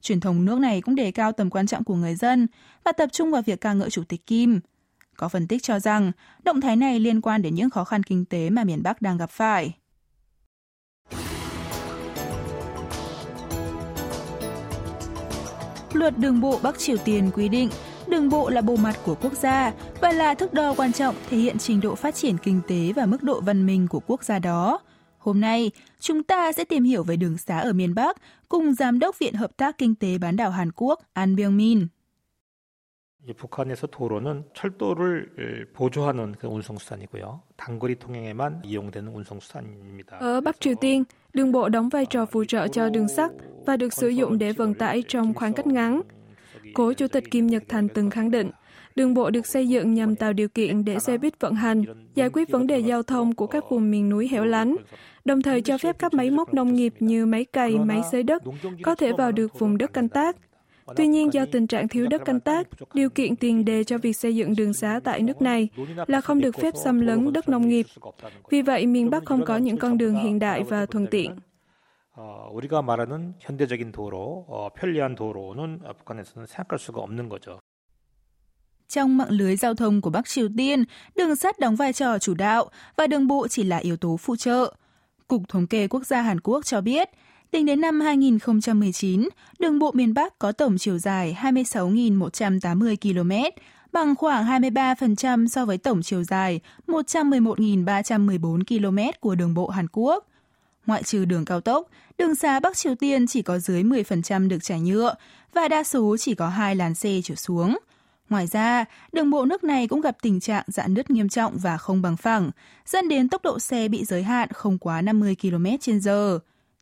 Truyền 0.00 0.20
thông 0.20 0.44
nước 0.44 0.58
này 0.58 0.80
cũng 0.80 0.94
đề 0.94 1.10
cao 1.10 1.32
tầm 1.32 1.50
quan 1.50 1.66
trọng 1.66 1.84
của 1.84 1.94
người 1.94 2.14
dân 2.14 2.46
và 2.84 2.92
tập 2.92 3.08
trung 3.12 3.30
vào 3.30 3.42
việc 3.42 3.60
ca 3.60 3.72
ngợi 3.72 3.90
Chủ 3.90 4.02
tịch 4.08 4.26
Kim. 4.26 4.60
Có 5.16 5.28
phân 5.28 5.46
tích 5.46 5.62
cho 5.62 5.78
rằng, 5.78 6.12
động 6.42 6.60
thái 6.60 6.76
này 6.76 7.00
liên 7.00 7.20
quan 7.20 7.42
đến 7.42 7.54
những 7.54 7.70
khó 7.70 7.84
khăn 7.84 8.02
kinh 8.02 8.24
tế 8.24 8.50
mà 8.50 8.64
miền 8.64 8.82
Bắc 8.82 9.02
đang 9.02 9.16
gặp 9.16 9.30
phải. 9.30 9.74
Luật 15.92 16.18
đường 16.18 16.40
bộ 16.40 16.60
Bắc 16.62 16.78
Triều 16.78 16.96
Tiên 16.96 17.30
quy 17.34 17.48
định 17.48 17.68
đường 18.07 18.29
bộ 18.29 18.49
là 18.49 18.61
bộ 18.61 18.75
mặt 18.75 18.95
của 19.05 19.15
quốc 19.21 19.33
gia 19.33 19.73
và 20.01 20.11
là 20.11 20.33
thước 20.33 20.53
đo 20.53 20.73
quan 20.77 20.93
trọng 20.93 21.15
thể 21.29 21.37
hiện 21.37 21.57
trình 21.57 21.81
độ 21.81 21.95
phát 21.95 22.15
triển 22.15 22.37
kinh 22.37 22.61
tế 22.67 22.93
và 22.95 23.05
mức 23.05 23.23
độ 23.23 23.41
văn 23.41 23.65
minh 23.65 23.87
của 23.87 23.99
quốc 24.07 24.23
gia 24.23 24.39
đó. 24.39 24.79
Hôm 25.17 25.41
nay, 25.41 25.71
chúng 25.99 26.23
ta 26.23 26.51
sẽ 26.51 26.63
tìm 26.63 26.83
hiểu 26.83 27.03
về 27.03 27.15
đường 27.15 27.37
xá 27.37 27.59
ở 27.59 27.73
miền 27.73 27.95
Bắc 27.95 28.17
cùng 28.49 28.73
Giám 28.73 28.99
đốc 28.99 29.19
Viện 29.19 29.33
Hợp 29.33 29.57
tác 29.57 29.77
Kinh 29.77 29.95
tế 29.95 30.17
bán 30.17 30.35
đảo 30.35 30.51
Hàn 30.51 30.71
Quốc 30.75 30.99
An 31.13 31.35
Byung-min. 31.35 31.87
북한에서 33.33 33.87
도로는 33.87 34.45
철도를 34.53 35.27
보조하는 35.75 36.35
그 36.39 36.47
운송수단이고요. 36.47 37.41
단거리 37.57 37.95
통행에만 37.99 38.61
이용되는 38.63 39.13
운송수단입니다. 39.13 40.17
Ở 40.19 40.41
Bắc 40.41 40.61
Triều 40.61 40.75
Tiên, 40.75 41.03
đường 41.33 41.51
bộ 41.51 41.69
đóng 41.69 41.89
vai 41.89 42.05
trò 42.05 42.25
phụ 42.25 42.43
trợ 42.45 42.67
cho 42.67 42.89
đường 42.89 43.07
sắt 43.07 43.31
và 43.65 43.77
được 43.77 43.93
sử 43.93 44.07
dụng 44.07 44.37
để 44.37 44.51
vận 44.51 44.73
tải 44.73 45.03
trong 45.07 45.33
khoảng 45.33 45.53
cách 45.53 45.67
ngắn. 45.67 46.01
Cố 46.74 46.92
Chủ 46.92 47.08
tịch 47.08 47.30
Kim 47.30 47.46
Nhật 47.46 47.62
Thành 47.68 47.88
từng 47.88 48.10
khẳng 48.10 48.30
định, 48.30 48.50
đường 48.96 49.14
bộ 49.14 49.30
được 49.30 49.46
xây 49.46 49.68
dựng 49.68 49.94
nhằm 49.94 50.16
tạo 50.16 50.32
điều 50.32 50.48
kiện 50.48 50.84
để 50.84 50.98
xe 50.98 51.18
buýt 51.18 51.40
vận 51.40 51.54
hành, 51.54 51.84
giải 52.14 52.30
quyết 52.32 52.50
vấn 52.50 52.66
đề 52.66 52.78
giao 52.78 53.02
thông 53.02 53.34
của 53.34 53.46
các 53.46 53.64
vùng 53.70 53.90
miền 53.90 54.08
núi 54.08 54.28
hẻo 54.28 54.44
lánh, 54.44 54.76
đồng 55.24 55.42
thời 55.42 55.60
cho 55.60 55.78
phép 55.78 55.96
các 55.98 56.14
máy 56.14 56.30
móc 56.30 56.54
nông 56.54 56.74
nghiệp 56.74 56.94
như 57.00 57.26
máy 57.26 57.44
cày, 57.44 57.78
máy 57.78 58.00
xới 58.12 58.22
đất 58.22 58.42
có 58.82 58.94
thể 58.94 59.12
vào 59.12 59.32
được 59.32 59.58
vùng 59.58 59.78
đất 59.78 59.92
canh 59.92 60.08
tác. 60.08 60.36
Tuy 60.96 61.06
nhiên, 61.06 61.32
do 61.32 61.44
tình 61.46 61.66
trạng 61.66 61.88
thiếu 61.88 62.06
đất 62.06 62.24
canh 62.24 62.40
tác, 62.40 62.66
điều 62.94 63.10
kiện 63.10 63.36
tiền 63.36 63.64
đề 63.64 63.84
cho 63.84 63.98
việc 63.98 64.12
xây 64.12 64.36
dựng 64.36 64.54
đường 64.56 64.72
xá 64.72 65.00
tại 65.04 65.22
nước 65.22 65.42
này 65.42 65.68
là 66.06 66.20
không 66.20 66.40
được 66.40 66.56
phép 66.58 66.74
xâm 66.84 67.00
lấn 67.00 67.32
đất 67.32 67.48
nông 67.48 67.68
nghiệp. 67.68 67.86
Vì 68.50 68.62
vậy, 68.62 68.86
miền 68.86 69.10
Bắc 69.10 69.24
không 69.24 69.44
có 69.44 69.56
những 69.56 69.76
con 69.76 69.98
đường 69.98 70.14
hiện 70.14 70.38
đại 70.38 70.62
và 70.62 70.86
thuận 70.86 71.06
tiện. 71.06 71.30
우리가 72.51 72.81
말하는 72.81 73.35
현대적인 73.39 73.91
도로, 73.91 74.71
편리한 74.75 75.15
도로는 75.15 75.81
북한에서는 75.99 76.47
생각할 76.47 76.79
수가 76.79 77.01
없는 77.01 77.29
거죠. 77.29 77.59
Trong 78.87 79.17
mạng 79.17 79.29
lưới 79.29 79.55
giao 79.55 79.73
thông 79.73 80.01
của 80.01 80.09
Bắc 80.09 80.27
Triều 80.27 80.47
Tiên, 80.57 80.83
đường 81.15 81.35
sắt 81.35 81.59
đóng 81.59 81.75
vai 81.75 81.93
trò 81.93 82.19
chủ 82.19 82.33
đạo 82.33 82.69
và 82.95 83.07
đường 83.07 83.27
bộ 83.27 83.47
chỉ 83.47 83.63
là 83.63 83.77
yếu 83.77 83.97
tố 83.97 84.17
phụ 84.17 84.35
trợ. 84.35 84.73
Cục 85.27 85.41
Thống 85.49 85.67
kê 85.67 85.87
Quốc 85.87 86.05
gia 86.05 86.21
Hàn 86.21 86.39
Quốc 86.39 86.65
cho 86.65 86.81
biết, 86.81 87.09
tính 87.51 87.65
đến 87.65 87.81
năm 87.81 87.99
2019, 87.99 89.29
đường 89.59 89.79
bộ 89.79 89.91
miền 89.91 90.13
Bắc 90.13 90.39
có 90.39 90.51
tổng 90.51 90.77
chiều 90.77 90.97
dài 90.97 91.37
26.180 91.41 92.95
km, 93.01 93.31
bằng 93.91 94.15
khoảng 94.15 94.45
23% 94.45 95.47
so 95.47 95.65
với 95.65 95.77
tổng 95.77 96.01
chiều 96.01 96.23
dài 96.23 96.59
111.314 96.87 98.63
km 98.67 98.99
của 99.19 99.35
đường 99.35 99.53
bộ 99.53 99.67
Hàn 99.67 99.87
Quốc. 99.91 100.27
Ngoại 100.85 101.03
trừ 101.03 101.25
đường 101.25 101.45
cao 101.45 101.61
tốc, 101.61 101.87
đường 102.17 102.35
xá 102.35 102.59
Bắc 102.59 102.77
Triều 102.77 102.95
Tiên 102.95 103.27
chỉ 103.27 103.41
có 103.41 103.59
dưới 103.59 103.83
10% 103.83 104.47
được 104.47 104.57
trải 104.61 104.81
nhựa 104.81 105.15
và 105.53 105.67
đa 105.67 105.83
số 105.83 106.17
chỉ 106.19 106.35
có 106.35 106.47
hai 106.49 106.75
làn 106.75 106.95
xe 106.95 107.19
trở 107.23 107.35
xuống. 107.35 107.77
Ngoài 108.29 108.47
ra, 108.47 108.85
đường 109.11 109.29
bộ 109.29 109.45
nước 109.45 109.63
này 109.63 109.87
cũng 109.87 110.01
gặp 110.01 110.17
tình 110.21 110.39
trạng 110.39 110.63
dạn 110.67 110.93
nứt 110.93 111.09
nghiêm 111.09 111.29
trọng 111.29 111.57
và 111.57 111.77
không 111.77 112.01
bằng 112.01 112.17
phẳng, 112.17 112.51
dẫn 112.85 113.09
đến 113.09 113.29
tốc 113.29 113.43
độ 113.43 113.59
xe 113.59 113.87
bị 113.87 114.05
giới 114.05 114.23
hạn 114.23 114.49
không 114.53 114.77
quá 114.77 115.01
50 115.01 115.35
km 115.41 115.65
h 116.05 116.09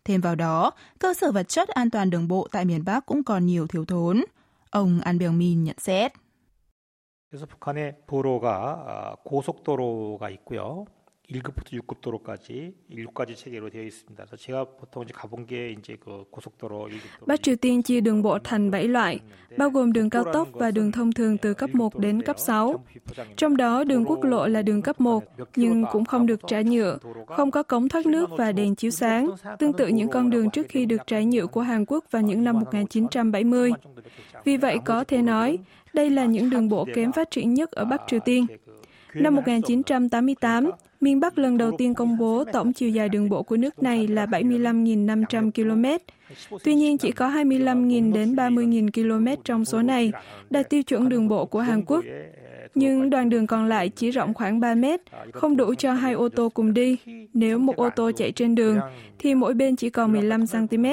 Thêm 0.06 0.22
vào 0.22 0.36
đó, 0.36 0.72
cơ 1.00 1.14
sở 1.14 1.32
vật 1.32 1.48
chất 1.48 1.70
an 1.70 1.90
toàn 1.90 2.10
đường 2.10 2.28
bộ 2.28 2.48
tại 2.52 2.66
miền 2.66 2.86
Bắc 2.86 3.06
cũng 3.06 3.24
còn 3.24 3.46
nhiều 3.46 3.68
thiếu 3.68 3.86
thốn. 3.86 4.24
Ông 4.70 5.00
An 5.02 5.18
Byung 5.18 5.38
Min 5.38 5.64
nhận 5.64 5.76
xét. 5.78 6.12
그래서 7.32 7.46
북한의 7.48 7.96
도로가 8.08 9.18
고속도로가 9.26 10.30
있고요. 10.30 10.86
1급부터 11.30 11.74
6급 11.74 12.02
도로까지 12.02 12.74
6가지 12.92 13.36
체계로 13.36 13.70
되어 13.70 13.84
있습니다. 13.84 14.26
그래서 14.26 14.38
제가 14.38 14.66
보통 14.78 15.04
이제 15.04 15.14
가본 15.14 15.48
게 15.48 15.72
이제 15.72 15.98
그 16.00 16.26
고속도로 16.30 16.88
1급 16.88 17.26
Bắc 17.26 17.42
Triều 17.42 17.56
Tiên 17.56 17.82
chia 17.82 18.02
đường 18.02 18.22
bộ 18.22 18.40
thành 18.44 18.72
7 18.72 18.88
loại, 18.88 19.20
bao 19.58 19.70
gồm 19.70 19.94
đường 19.94 20.10
cao 20.10 20.24
tốc 20.34 20.48
và 20.54 20.72
đường 20.72 20.92
thông 20.92 21.12
thường 21.12 21.38
từ 21.38 21.54
cấp 21.54 21.70
1 21.74 22.00
đến 22.00 22.22
cấp 22.22 22.40
6. 22.40 22.86
Trong 23.38 23.58
đó, 23.58 23.84
đường 23.84 24.06
quốc 24.06 24.24
lộ 24.24 24.48
là 24.48 24.62
đường 24.62 24.82
cấp 24.82 25.02
1, 25.02 25.24
nhưng 25.56 25.86
cũng 25.92 26.06
không 26.06 26.26
được 26.26 26.40
trải 26.48 26.64
nhựa, 26.64 26.98
không 27.28 27.52
có 27.52 27.64
cống 27.64 27.90
thoát 27.90 28.06
nước 28.06 28.30
và 28.38 28.52
đèn 28.52 28.76
chiếu 28.76 28.92
sáng, 28.92 29.30
tương 29.60 29.74
tự 29.74 29.88
những 29.88 30.10
con 30.10 30.30
đường 30.30 30.50
trước 30.50 30.66
khi 30.70 30.86
được 30.86 31.02
trải 31.08 31.26
nhựa 31.26 31.48
của 31.48 31.62
Hàn 31.62 31.86
Quốc 31.86 32.06
vào 32.12 32.22
những 32.22 32.44
năm 32.44 32.60
1970. 32.60 33.72
Vì 34.44 34.58
vậy, 34.58 34.78
có 34.86 35.04
thể 35.04 35.22
nói, 35.22 35.58
đây 35.94 36.10
là 36.10 36.26
những 36.26 36.50
đường 36.50 36.70
bộ 36.70 36.86
kém 36.96 37.12
phát 37.12 37.32
triển 37.32 37.54
nhất 37.54 37.72
ở 37.72 37.86
Bắc 37.86 38.02
Triều 38.08 38.20
Tiên. 38.20 38.46
Năm 39.14 39.36
1988, 39.36 40.72
miền 41.01 41.21
Bắc 41.21 41.39
lần 41.39 41.59
đầu 41.59 41.73
tiên 41.79 41.95
công 41.95 42.19
bố 42.19 42.45
tổng 42.53 42.73
chiều 42.73 42.89
dài 42.89 43.09
đường 43.09 43.29
bộ 43.29 43.43
của 43.43 43.57
nước 43.57 43.83
này 43.83 44.09
là 44.09 44.27
75.500 44.27 45.51
km. 45.51 46.05
Tuy 46.65 46.75
nhiên, 46.75 46.99
chỉ 46.99 47.13
có 47.13 47.29
25.000 47.29 48.13
đến 48.13 48.35
30.000 48.35 48.91
km 48.91 49.43
trong 49.45 49.65
số 49.65 49.83
này 49.83 50.13
đạt 50.51 50.71
tiêu 50.71 50.83
chuẩn 50.83 51.09
đường 51.09 51.29
bộ 51.29 51.47
của 51.47 51.61
Hàn 51.61 51.85
Quốc. 51.85 52.05
Nhưng 52.75 53.11
đoạn 53.11 53.31
đường 53.31 53.47
còn 53.47 53.69
lại 53.69 53.89
chỉ 53.89 54.11
rộng 54.11 54.35
khoảng 54.35 54.61
3 54.61 54.75
mét, 54.75 55.01
không 55.33 55.57
đủ 55.57 55.75
cho 55.75 55.93
hai 55.93 56.13
ô 56.13 56.29
tô 56.29 56.49
cùng 56.49 56.75
đi. 56.75 56.97
Nếu 57.35 57.59
một 57.59 57.77
ô 57.77 57.91
tô 57.91 58.11
chạy 58.17 58.33
trên 58.33 58.55
đường, 58.55 58.79
thì 59.19 59.35
mỗi 59.35 59.55
bên 59.55 59.77
chỉ 59.77 59.91
còn 59.91 60.13
15 60.13 60.45
cm. 60.47 60.87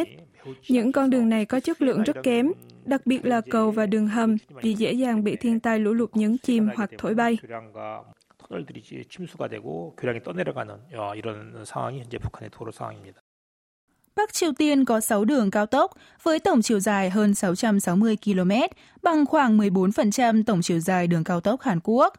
Những 0.70 0.92
con 0.92 1.10
đường 1.10 1.30
này 1.30 1.46
có 1.46 1.60
chất 1.60 1.82
lượng 1.82 2.04
rất 2.04 2.24
kém, 2.24 2.52
đặc 2.86 3.02
biệt 3.06 3.26
là 3.26 3.42
cầu 3.42 3.72
và 3.72 3.86
đường 3.86 4.08
hầm 4.08 4.38
vì 4.62 4.74
dễ 4.74 4.92
dàng 4.92 5.24
bị 5.24 5.36
thiên 5.36 5.60
tai 5.60 5.80
lũ 5.80 5.94
lụt 5.94 6.16
nhấn 6.16 6.38
chìm 6.38 6.70
hoặc 6.76 6.90
thổi 6.98 7.14
bay. 7.14 7.38
터널들이 8.47 8.83
침수가 9.09 9.49
되고 9.49 9.95
교량이 9.97 10.23
떠내려가는 10.23 10.75
이런 11.17 11.65
상황이 11.65 12.01
현재 12.01 12.19
북한의 12.19 12.51
도로 12.51 12.73
상황입니다. 12.73 13.21
Bắc 14.15 14.33
Triều 14.33 14.53
Tiên 14.53 14.85
có 14.85 15.01
6 15.01 15.25
đường 15.25 15.51
cao 15.51 15.67
tốc 15.67 15.91
với 16.23 16.39
tổng 16.39 16.63
chiều 16.63 16.81
dài 16.81 17.11
hơn 17.11 17.35
660 17.35 18.17
km, 18.25 18.53
bằng 19.03 19.27
khoảng 19.27 19.59
14% 19.59 20.43
tổng 20.47 20.63
chiều 20.63 20.81
dài 20.81 21.07
đường 21.07 21.25
cao 21.25 21.41
tốc 21.41 21.61
Hàn 21.61 21.81
Quốc. 21.85 22.15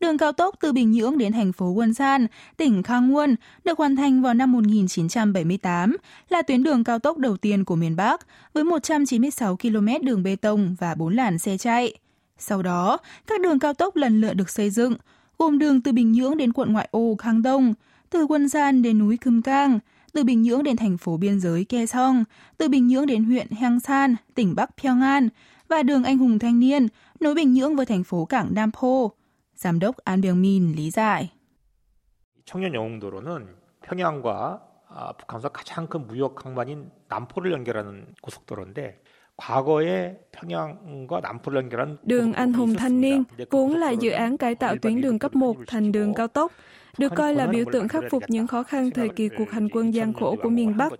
Đường 0.00 0.18
cao 0.18 0.32
tốc 0.32 0.54
từ 0.60 0.72
Bình 0.72 0.90
Nhưỡng 0.90 1.18
đến 1.18 1.32
thành 1.32 1.52
phố 1.52 1.74
Wonsan, 1.74 2.26
tỉnh 2.56 2.82
Gangwon, 2.82 3.34
được 3.64 3.78
hoàn 3.78 3.96
thành 3.96 4.22
vào 4.22 4.34
năm 4.34 4.52
1978, 4.52 5.96
là 6.28 6.42
tuyến 6.42 6.62
đường 6.62 6.84
cao 6.84 6.98
tốc 6.98 7.18
đầu 7.18 7.36
tiên 7.36 7.64
của 7.64 7.76
miền 7.76 7.96
Bắc, 7.96 8.26
với 8.52 8.64
196 8.64 9.56
km 9.56 9.88
đường 10.02 10.22
bê 10.22 10.36
tông 10.36 10.76
và 10.78 10.94
4 10.94 11.16
làn 11.16 11.38
xe 11.38 11.58
chạy. 11.58 11.94
Sau 12.38 12.62
đó, 12.62 12.98
các 13.26 13.40
đường 13.40 13.58
cao 13.58 13.74
tốc 13.74 13.96
lần 13.96 14.20
lượt 14.20 14.34
được 14.34 14.50
xây 14.50 14.70
dựng, 14.70 14.94
gồm 15.38 15.58
đường 15.58 15.80
từ 15.80 15.92
Bình 15.92 16.12
Nhưỡng 16.12 16.36
đến 16.36 16.52
quận 16.52 16.72
ngoại 16.72 16.88
ô 16.90 17.16
Khang 17.18 17.42
Đông, 17.42 17.74
từ 18.10 18.24
Quân 18.24 18.48
San 18.48 18.82
đến 18.82 18.98
núi 18.98 19.16
Cơm 19.16 19.42
Cang, 19.42 19.78
từ 20.12 20.24
Bình 20.24 20.42
Nhưỡng 20.42 20.62
đến 20.62 20.76
thành 20.76 20.98
phố 20.98 21.16
biên 21.16 21.40
giới 21.40 21.64
Kaesong, 21.64 22.24
từ 22.58 22.68
Bình 22.68 22.88
Nhưỡng 22.88 23.06
đến 23.06 23.24
huyện 23.24 23.50
Hangsan, 23.50 24.16
tỉnh 24.34 24.54
Bắc 24.54 24.70
Pyongan, 24.82 25.28
và 25.68 25.82
đường 25.82 26.04
Anh 26.04 26.18
Hùng 26.18 26.38
Thanh 26.38 26.60
Niên, 26.60 26.88
nối 27.20 27.34
Bình 27.34 27.52
Nhưỡng 27.52 27.76
với 27.76 27.86
thành 27.86 28.04
phố 28.04 28.24
cảng 28.24 28.54
Nampo. 28.54 29.08
Giám 29.54 29.78
đốc 29.78 29.96
An 29.96 30.20
Byung 30.20 30.42
Min 30.42 30.72
lý 30.72 30.90
giải. 30.90 31.30
청년 32.44 32.74
영웅도로는 32.74 33.54
평양과 33.82 34.60
북한과 35.18 35.52
가장 35.52 35.86
큰 35.86 36.06
무역 36.06 36.44
항만인 36.44 36.90
남포를 37.08 37.52
연결하는 37.52 38.06
고속도로인데 38.20 39.00
Đường 42.03 42.33
Anh 42.33 42.53
Hùng 42.53 42.75
Thanh 42.75 43.01
Niên 43.01 43.23
vốn 43.49 43.75
là 43.75 43.91
dự 43.91 44.09
án 44.11 44.37
cải 44.37 44.55
tạo 44.55 44.75
tuyến 44.81 45.01
đường 45.01 45.19
cấp 45.19 45.35
1 45.35 45.57
thành 45.67 45.91
đường 45.91 46.13
cao 46.13 46.27
tốc, 46.27 46.51
được 46.97 47.15
coi 47.15 47.35
là 47.35 47.47
biểu 47.47 47.65
tượng 47.71 47.87
khắc 47.87 48.03
phục 48.11 48.23
những 48.27 48.47
khó 48.47 48.63
khăn 48.63 48.91
thời 48.91 49.09
kỳ 49.09 49.29
cuộc 49.37 49.51
hành 49.51 49.69
quân 49.69 49.93
gian 49.93 50.13
khổ 50.13 50.35
của 50.43 50.49
miền 50.49 50.77
Bắc. 50.77 50.93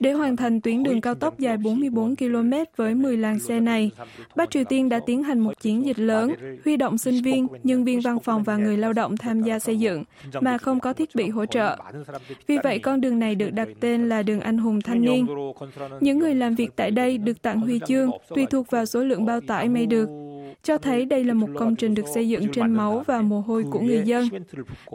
Để 0.00 0.12
hoàn 0.12 0.36
thành 0.36 0.60
tuyến 0.60 0.82
đường 0.82 1.00
cao 1.00 1.14
tốc 1.14 1.38
dài 1.38 1.56
44 1.56 2.16
km 2.16 2.52
với 2.76 2.94
10 2.94 3.16
làn 3.16 3.38
xe 3.38 3.60
này, 3.60 3.90
Bắc 4.36 4.50
Triều 4.50 4.64
Tiên 4.64 4.88
đã 4.88 5.00
tiến 5.06 5.22
hành 5.22 5.38
một 5.38 5.60
chiến 5.60 5.86
dịch 5.86 5.98
lớn, 5.98 6.34
huy 6.64 6.76
động 6.76 6.98
sinh 6.98 7.22
viên, 7.22 7.46
nhân 7.62 7.84
viên 7.84 8.00
văn 8.00 8.18
phòng 8.20 8.42
và 8.42 8.56
người 8.56 8.76
lao 8.76 8.92
động 8.92 9.16
tham 9.16 9.42
gia 9.42 9.58
xây 9.58 9.78
dựng, 9.78 10.04
mà 10.40 10.58
không 10.58 10.80
có 10.80 10.92
thiết 10.92 11.08
bị 11.14 11.28
hỗ 11.28 11.46
trợ. 11.46 11.76
Vì 12.46 12.58
vậy, 12.64 12.78
con 12.78 13.00
đường 13.00 13.18
này 13.18 13.34
được 13.34 13.50
đặt 13.50 13.68
tên 13.80 14.08
là 14.08 14.22
đường 14.22 14.40
Anh 14.40 14.58
Hùng 14.58 14.80
Thanh 14.80 15.02
Niên. 15.02 15.26
Những 16.00 16.18
người 16.18 16.34
làm 16.34 16.54
việc 16.54 16.70
tại 16.76 16.90
đây 16.90 17.18
được 17.18 17.42
tặng 17.42 17.60
huy 17.60 17.80
chương, 17.86 18.10
tùy 18.28 18.46
thuộc 18.46 18.70
vào 18.70 18.86
số 18.86 19.04
lượng 19.04 19.24
bao 19.24 19.40
tải 19.40 19.68
may 19.68 19.86
được 19.86 20.08
cho 20.62 20.78
thấy 20.78 21.04
đây 21.04 21.24
là 21.24 21.34
một 21.34 21.48
công 21.58 21.76
trình 21.76 21.94
được 21.94 22.06
xây 22.14 22.28
dựng 22.28 22.48
trên 22.52 22.72
máu 22.72 23.02
và 23.06 23.22
mồ 23.22 23.40
hôi 23.40 23.64
của 23.70 23.80
người 23.80 24.02
dân. 24.04 24.28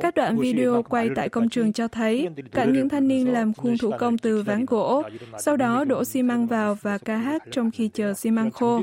Các 0.01 0.15
đoạn 0.15 0.38
video 0.38 0.84
quay 0.84 1.10
tại 1.15 1.29
công 1.29 1.50
trường 1.50 1.74
cho 1.74 1.88
thấy 1.88 2.29
cảnh 2.51 2.74
những 2.74 2.89
thanh 2.89 3.07
niên 3.07 3.34
làm 3.34 3.53
khuôn 3.53 3.77
thủ 3.77 3.91
công 4.00 4.17
từ 4.17 4.43
ván 4.43 4.65
gỗ, 4.65 5.03
sau 5.39 5.57
đó 5.57 5.86
đổ 5.86 6.03
xi 6.03 6.24
măng 6.24 6.48
vào 6.48 6.77
và 6.81 6.98
ca 6.98 7.17
hát 7.17 7.43
trong 7.51 7.72
khi 7.72 7.88
chờ 7.88 8.13
xi 8.13 8.31
măng 8.31 8.51
khô. 8.51 8.81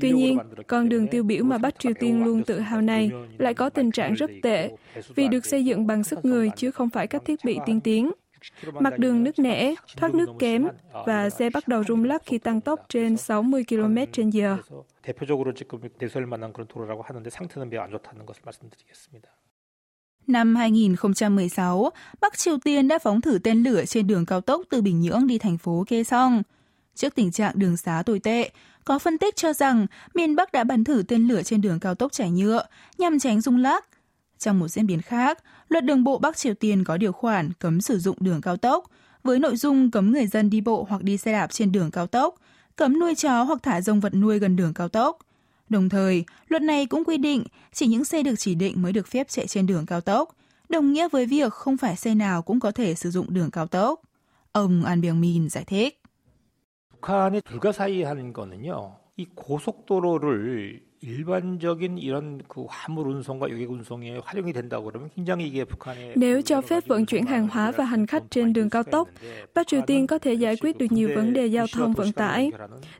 Tuy 0.00 0.12
nhiên, 0.12 0.38
con 0.66 0.88
đường 0.88 1.08
tiêu 1.08 1.22
biểu 1.22 1.44
mà 1.44 1.58
Bắc 1.58 1.78
Triều 1.78 1.92
Tiên 2.00 2.24
luôn 2.24 2.42
tự 2.42 2.58
hào 2.58 2.80
này 2.80 3.10
lại 3.38 3.54
có 3.54 3.70
tình 3.70 3.90
trạng 3.90 4.14
rất 4.14 4.30
tệ 4.42 4.70
vì 5.14 5.28
được 5.28 5.46
xây 5.46 5.64
dựng 5.64 5.86
bằng 5.86 6.04
sức 6.04 6.24
người 6.24 6.50
chứ 6.56 6.70
không 6.70 6.88
phải 6.90 7.06
các 7.06 7.22
thiết 7.24 7.44
bị 7.44 7.58
tiên 7.66 7.80
tiến. 7.80 8.10
Mặt 8.79 8.97
đường 8.97 9.23
nứt 9.23 9.39
nẻ, 9.39 9.75
thoát 9.97 10.15
nước 10.15 10.29
kém 10.39 10.67
và 11.05 11.29
xe 11.29 11.49
bắt 11.49 11.67
đầu 11.67 11.83
rung 11.83 12.03
lắc 12.03 12.21
khi 12.25 12.37
tăng 12.37 12.61
tốc 12.61 12.85
trên 12.89 13.17
60 13.17 13.63
km 13.69 13.97
h 14.33 14.37
대표적으로 15.03 15.53
지금 15.53 15.79
내세울 15.99 16.25
만한 16.25 16.53
그런 16.53 16.67
도로라고 16.67 17.03
하는데 17.03 17.29
상태는 17.29 17.69
매우 17.69 17.81
안 17.81 17.91
좋다는 17.91 18.25
것을 18.25 18.41
말씀드리겠습니다. 18.45 19.29
Năm 20.27 20.55
2016, 20.55 21.91
Bắc 22.21 22.37
Triều 22.37 22.57
Tiên 22.57 22.87
đã 22.87 22.99
phóng 22.99 23.21
thử 23.21 23.37
tên 23.43 23.63
lửa 23.63 23.85
trên 23.85 24.07
đường 24.07 24.25
cao 24.25 24.41
tốc 24.41 24.61
từ 24.69 24.81
Bình 24.81 25.01
Nhưỡng 25.01 25.27
đi 25.27 25.37
thành 25.37 25.57
phố 25.57 25.83
Kaesong. 25.87 26.43
Trước 26.95 27.15
tình 27.15 27.31
trạng 27.31 27.59
đường 27.59 27.77
xá 27.77 28.03
tồi 28.05 28.19
tệ, 28.19 28.51
có 28.85 28.99
phân 28.99 29.17
tích 29.17 29.35
cho 29.35 29.53
rằng 29.53 29.87
miền 30.13 30.35
Bắc 30.35 30.51
đã 30.51 30.63
bắn 30.63 30.83
thử 30.83 31.03
tên 31.07 31.27
lửa 31.27 31.43
trên 31.43 31.61
đường 31.61 31.79
cao 31.79 31.95
tốc 31.95 32.11
trải 32.11 32.31
nhựa 32.31 32.65
nhằm 32.97 33.19
tránh 33.19 33.41
rung 33.41 33.57
lắc. 33.57 33.85
Trong 34.37 34.59
một 34.59 34.67
diễn 34.67 34.87
biến 34.87 35.01
khác, 35.01 35.43
luật 35.69 35.85
đường 35.85 36.03
bộ 36.03 36.17
Bắc 36.17 36.37
Triều 36.37 36.53
Tiên 36.53 36.83
có 36.83 36.97
điều 36.97 37.11
khoản 37.11 37.53
cấm 37.53 37.81
sử 37.81 37.99
dụng 37.99 38.17
đường 38.19 38.41
cao 38.41 38.57
tốc, 38.57 38.85
với 39.23 39.39
nội 39.39 39.55
dung 39.55 39.91
cấm 39.91 40.11
người 40.11 40.27
dân 40.27 40.49
đi 40.49 40.61
bộ 40.61 40.85
hoặc 40.89 41.03
đi 41.03 41.17
xe 41.17 41.31
đạp 41.31 41.47
trên 41.51 41.71
đường 41.71 41.91
cao 41.91 42.07
tốc, 42.07 42.35
cấm 42.75 42.99
nuôi 42.99 43.15
chó 43.15 43.43
hoặc 43.43 43.59
thả 43.63 43.81
rông 43.81 43.99
vật 43.99 44.13
nuôi 44.13 44.39
gần 44.39 44.55
đường 44.55 44.73
cao 44.73 44.89
tốc. 44.89 45.17
Đồng 45.69 45.89
thời, 45.89 46.25
luật 46.47 46.61
này 46.61 46.85
cũng 46.85 47.03
quy 47.05 47.17
định 47.17 47.43
chỉ 47.71 47.87
những 47.87 48.05
xe 48.05 48.23
được 48.23 48.35
chỉ 48.37 48.55
định 48.55 48.81
mới 48.81 48.93
được 48.93 49.07
phép 49.07 49.27
chạy 49.29 49.47
trên 49.47 49.65
đường 49.67 49.85
cao 49.85 50.01
tốc, 50.01 50.35
đồng 50.69 50.93
nghĩa 50.93 51.07
với 51.07 51.25
việc 51.25 51.53
không 51.53 51.77
phải 51.77 51.95
xe 51.95 52.15
nào 52.15 52.41
cũng 52.41 52.59
có 52.59 52.71
thể 52.71 52.95
sử 52.95 53.11
dụng 53.11 53.33
đường 53.33 53.51
cao 53.51 53.67
tốc. 53.67 54.01
Ông 54.51 54.83
An 54.85 55.01
Byung 55.01 55.21
Min 55.21 55.49
giải 55.49 55.63
thích. 55.63 55.99
북한이 57.03 57.41
불가사의한 57.41 58.31
거는요. 58.31 58.95
이 59.17 59.25
고속도로를 59.35 60.81
nếu 66.14 66.42
cho 66.42 66.60
phép 66.60 66.86
vận 66.86 67.06
chuyển 67.06 67.26
hàng 67.26 67.48
hóa 67.48 67.70
và 67.70 67.84
hành 67.84 68.06
khách 68.06 68.22
trên 68.30 68.52
đường 68.52 68.70
cao 68.70 68.82
tốc, 68.82 69.08
Bắc 69.54 69.66
Triều 69.66 69.80
Tiên 69.86 70.06
có 70.06 70.18
thể 70.18 70.32
giải 70.34 70.56
quyết 70.56 70.78
được 70.78 70.92
nhiều 70.92 71.10
vấn 71.14 71.32
đề 71.32 71.46
giao 71.46 71.66
thông 71.72 71.92
vận 71.92 72.12
tải. 72.12 72.50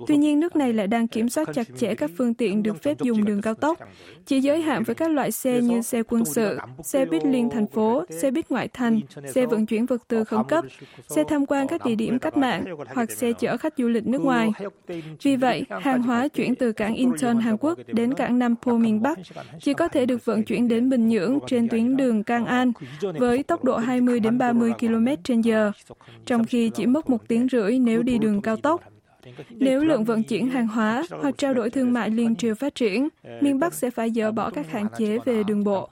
Tuy 0.07 0.17
nhiên, 0.17 0.40
nước 0.40 0.57
này 0.57 0.73
lại 0.73 0.87
đang 0.87 1.09
kiểm 1.09 1.28
soát 1.28 1.49
chặt 1.55 1.67
chẽ 1.76 1.95
các 1.95 2.11
phương 2.17 2.35
tiện 2.35 2.62
được 2.62 2.83
phép 2.83 3.00
dùng 3.00 3.25
đường 3.25 3.43
cao 3.43 3.55
tốc, 3.55 3.78
chỉ 4.26 4.40
giới 4.40 4.61
hạn 4.61 4.83
với 4.83 4.95
các 4.95 5.11
loại 5.11 5.33
xe 5.33 5.61
như 5.61 5.83
xe 5.83 6.02
quân 6.02 6.25
sự, 6.25 6.59
xe 6.85 7.05
buýt 7.05 7.25
liên 7.25 7.50
thành 7.50 7.67
phố, 7.67 8.05
xe 8.11 8.31
buýt 8.31 8.50
ngoại 8.50 8.69
thành, 8.69 9.00
xe 9.35 9.47
vận 9.47 9.67
chuyển 9.67 9.87
vật 9.87 10.09
tư 10.09 10.25
khẩn 10.25 10.40
cấp, 10.49 10.64
xe 11.09 11.25
tham 11.28 11.47
quan 11.47 11.67
các 11.69 11.85
địa 11.85 11.95
điểm 11.95 12.19
cách 12.19 12.37
mạng 12.37 12.64
hoặc 12.95 13.11
xe 13.11 13.33
chở 13.33 13.57
khách 13.57 13.75
du 13.78 13.88
lịch 13.88 14.07
nước 14.07 14.21
ngoài. 14.21 14.50
Vì 15.23 15.37
vậy, 15.37 15.64
hàng 15.69 16.02
hóa 16.02 16.28
chuyển 16.28 16.55
từ 16.55 16.73
cảng 16.73 16.95
Incheon 16.95 17.35
Hàn 17.35 17.57
Quốc 17.61 17.78
đến 17.92 18.14
cảng 18.14 18.38
Nam 18.38 18.54
Po 18.62 18.73
miền 18.73 19.02
Bắc 19.02 19.18
chỉ 19.61 19.75
có 19.75 19.88
thể 19.88 20.07
được 20.07 20.25
vận 20.25 20.45
chuyển 20.45 20.68
đến 20.68 20.90
Bình 20.90 21.09
Nhưỡng 21.09 21.38
trên 21.47 21.68
tuyến 21.68 21.97
đường 21.97 22.25
Cang 22.25 22.47
An 22.47 22.73
với 23.00 23.42
tốc 23.42 23.64
độ 23.64 23.76
20 23.76 24.21
đến 24.21 24.38
30 24.38 24.73
km 24.80 25.07
h 25.45 25.50
trong 26.26 26.45
khi 26.45 26.71
chỉ 26.75 26.87
mất 26.87 27.11
một 27.11 27.28
tiếng 27.28 27.49
rưỡi 27.49 27.78
nếu 27.78 28.02
đi 28.02 28.18
đường 28.18 28.42
cao 28.42 28.57
tốc. 28.57 28.83
Nếu 29.50 29.85
lượng 29.85 30.04
vận 30.04 30.23
chuyển 30.23 30.49
hàng 30.49 30.66
hóa 30.66 31.02
hoặc 31.11 31.35
trao 31.38 31.54
đổi 31.54 31.71
thương 31.71 31.92
mại 31.92 32.11
liên 32.11 32.37
triều 32.37 32.54
phát 32.54 32.75
triển, 32.75 33.09
miền 33.40 33.59
Bắc 33.59 33.75
sẽ 33.75 33.90
phải 33.90 34.11
dỡ 34.11 34.33
bỏ 34.33 34.50
các 34.50 34.71
hạn 34.71 34.87
chế 34.99 35.18
về 35.25 35.42
đường 35.42 35.64
bộ. 35.64 35.88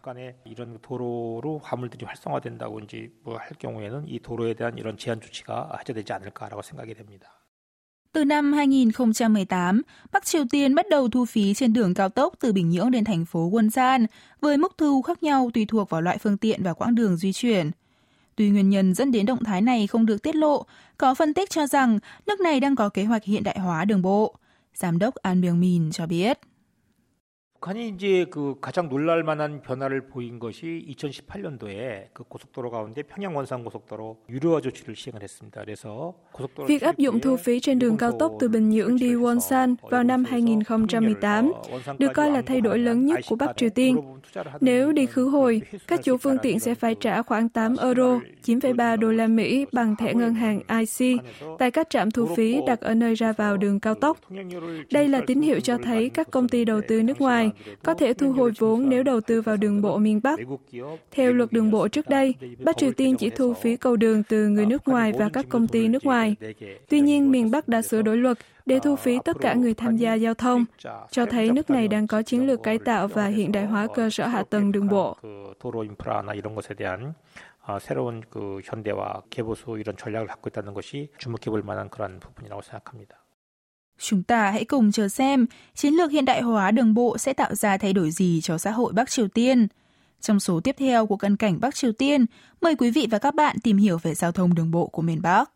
Từ 8.16 8.24
năm 8.24 8.52
2018, 8.52 9.82
Bắc 10.12 10.24
Triều 10.24 10.44
Tiên 10.50 10.74
bắt 10.74 10.86
đầu 10.90 11.08
thu 11.08 11.24
phí 11.24 11.54
trên 11.54 11.72
đường 11.72 11.94
cao 11.94 12.08
tốc 12.08 12.34
từ 12.40 12.52
Bình 12.52 12.70
Nhưỡng 12.70 12.90
đến 12.90 13.04
thành 13.04 13.24
phố 13.24 13.50
Wonsan, 13.50 14.06
với 14.40 14.56
mức 14.56 14.74
thu 14.78 15.02
khác 15.02 15.22
nhau 15.22 15.50
tùy 15.54 15.66
thuộc 15.66 15.90
vào 15.90 16.00
loại 16.00 16.18
phương 16.18 16.36
tiện 16.36 16.62
và 16.62 16.72
quãng 16.72 16.94
đường 16.94 17.16
di 17.16 17.32
chuyển. 17.32 17.70
Tuy 18.36 18.50
nguyên 18.50 18.70
nhân 18.70 18.94
dẫn 18.94 19.12
đến 19.12 19.26
động 19.26 19.44
thái 19.44 19.62
này 19.62 19.86
không 19.86 20.06
được 20.06 20.22
tiết 20.22 20.36
lộ, 20.36 20.66
có 20.98 21.14
phân 21.14 21.34
tích 21.34 21.50
cho 21.50 21.66
rằng 21.66 21.98
nước 22.26 22.40
này 22.40 22.60
đang 22.60 22.76
có 22.76 22.88
kế 22.88 23.04
hoạch 23.04 23.24
hiện 23.24 23.44
đại 23.44 23.58
hóa 23.58 23.84
đường 23.84 24.02
bộ. 24.02 24.34
Giám 24.74 24.98
đốc 24.98 25.14
An 25.14 25.40
Byung-min 25.40 25.92
cho 25.92 26.06
biết. 26.06 26.38
북한이 27.61 27.89
이제 27.89 28.25
그 28.31 28.55
가장 28.59 28.89
놀랄 28.89 29.23
만한 29.23 29.61
변화를 29.61 30.07
보인 30.07 30.39
것이 30.39 30.83
2018년도에 30.89 32.07
그 32.11 32.23
고속도로 32.23 32.71
가운데 32.71 33.03
평양 33.03 33.35
원산 33.35 33.63
고속도로 33.63 34.17
유료화 34.29 34.61
조치를 34.61 34.95
시행을 34.95 35.21
했습니다. 35.21 35.61
그래서 35.61 36.15
고속도로 36.33 36.67
Việc 36.67 36.81
áp 36.83 36.97
dụng 36.97 37.19
thu 37.19 37.37
phí 37.37 37.59
trên 37.59 37.77
đường 37.79 37.97
cao 37.97 38.11
tốc 38.19 38.33
từ 38.39 38.49
Bình 38.49 38.69
Nhưỡng 38.69 38.95
đi 38.95 39.13
Wonsan 39.13 39.75
vào 39.81 40.03
năm 40.03 40.23
2018 40.23 41.51
được 41.99 42.11
coi 42.13 42.31
là 42.31 42.41
thay 42.41 42.61
đổi 42.61 42.79
lớn 42.79 43.05
nhất 43.05 43.19
của 43.29 43.35
Bắc 43.35 43.57
Triều 43.57 43.69
Tiên. 43.69 43.97
Nếu 44.61 44.91
đi 44.91 45.05
khứ 45.05 45.25
hồi, 45.25 45.61
các 45.87 46.03
chủ 46.03 46.17
phương 46.17 46.37
tiện 46.41 46.59
sẽ 46.59 46.75
phải 46.75 46.95
trả 46.95 47.21
khoảng 47.21 47.49
8 47.49 47.75
euro, 47.77 48.19
9,3 48.43 48.97
đô 48.97 49.11
la 49.11 49.27
Mỹ 49.27 49.65
bằng 49.71 49.95
thẻ 49.95 50.13
ngân 50.13 50.33
hàng 50.33 50.61
IC 50.79 51.21
tại 51.59 51.71
các 51.71 51.89
trạm 51.89 52.11
thu 52.11 52.25
phí 52.35 52.59
đặt 52.67 52.81
ở 52.81 52.93
nơi 52.93 53.13
ra 53.15 53.33
vào 53.33 53.57
đường 53.57 53.79
cao 53.79 53.95
tốc. 53.95 54.17
Đây 54.91 55.07
là 55.07 55.21
tín 55.27 55.41
hiệu 55.41 55.59
cho 55.59 55.77
thấy 55.83 56.09
các 56.09 56.31
công 56.31 56.47
ty 56.47 56.65
đầu 56.65 56.81
tư 56.87 57.03
nước 57.03 57.21
ngoài 57.21 57.44
có 57.83 57.93
thể 57.93 58.13
thu 58.13 58.31
hồi 58.31 58.51
vốn 58.57 58.89
nếu 58.89 59.03
đầu 59.03 59.21
tư 59.21 59.41
vào 59.41 59.57
đường 59.57 59.81
bộ 59.81 59.97
miền 59.97 60.19
Bắc. 60.23 60.39
Theo 61.11 61.33
luật 61.33 61.51
đường 61.51 61.71
bộ 61.71 61.87
trước 61.87 62.09
đây, 62.09 62.35
Bắc 62.63 62.77
Triều 62.77 62.91
Tiên 62.91 63.17
chỉ 63.17 63.29
thu 63.29 63.53
phí 63.53 63.77
cầu 63.77 63.95
đường 63.95 64.23
từ 64.23 64.47
người 64.47 64.65
nước 64.65 64.87
ngoài 64.87 65.13
và 65.19 65.29
các 65.33 65.45
công 65.49 65.67
ty 65.67 65.87
nước 65.87 66.05
ngoài. 66.05 66.35
Tuy 66.89 66.99
nhiên, 66.99 67.31
miền 67.31 67.51
Bắc 67.51 67.67
đã 67.67 67.81
sửa 67.81 68.01
đổi 68.01 68.17
luật 68.17 68.37
để 68.65 68.79
thu 68.79 68.95
phí 68.95 69.19
tất 69.25 69.37
cả 69.41 69.53
người 69.53 69.73
tham 69.73 69.97
gia 69.97 70.13
giao 70.13 70.33
thông, 70.33 70.65
cho 71.11 71.25
thấy 71.25 71.51
nước 71.51 71.69
này 71.69 71.87
đang 71.87 72.07
có 72.07 72.21
chiến 72.21 72.47
lược 72.47 72.63
cải 72.63 72.79
tạo 72.79 73.07
và 73.07 73.25
hiện 73.25 73.51
đại 73.51 73.65
hóa 73.65 73.87
cơ 73.95 74.09
sở 74.09 74.27
hạ 74.27 74.43
tầng 74.49 74.71
đường 74.71 74.87
bộ. 74.87 75.17
도로 75.59 75.83
인프라나 75.83 76.33
이런 76.33 76.55
것에 76.55 76.73
대한 76.75 77.13
새로운 77.79 78.21
그 78.29 78.59
현대화 78.63 79.21
개보수 79.29 79.77
이런 79.77 79.95
전략을 79.95 80.27
갖고 80.27 80.49
있다는 80.49 80.73
것이 80.73 81.09
주목해 81.17 81.45
볼 81.51 81.61
만한 81.63 81.89
그런 81.89 82.19
부분이라고 82.19 82.61
생각합니다. 82.61 83.17
Chúng 83.98 84.22
ta 84.22 84.50
hãy 84.50 84.64
cùng 84.64 84.92
chờ 84.92 85.08
xem 85.08 85.46
chiến 85.74 85.94
lược 85.94 86.10
hiện 86.10 86.24
đại 86.24 86.42
hóa 86.42 86.70
đường 86.70 86.94
bộ 86.94 87.18
sẽ 87.18 87.32
tạo 87.32 87.54
ra 87.54 87.76
thay 87.76 87.92
đổi 87.92 88.10
gì 88.10 88.40
cho 88.42 88.58
xã 88.58 88.70
hội 88.70 88.92
Bắc 88.92 89.10
Triều 89.10 89.28
Tiên. 89.28 89.68
Trong 90.20 90.40
số 90.40 90.60
tiếp 90.60 90.76
theo 90.78 91.06
của 91.06 91.16
cận 91.16 91.36
cảnh 91.36 91.60
Bắc 91.60 91.74
Triều 91.74 91.92
Tiên, 91.92 92.26
mời 92.60 92.74
quý 92.76 92.90
vị 92.90 93.08
và 93.10 93.18
các 93.18 93.34
bạn 93.34 93.56
tìm 93.62 93.76
hiểu 93.76 93.98
về 94.02 94.14
giao 94.14 94.32
thông 94.32 94.54
đường 94.54 94.70
bộ 94.70 94.86
của 94.86 95.02
miền 95.02 95.22
Bắc. 95.22 95.50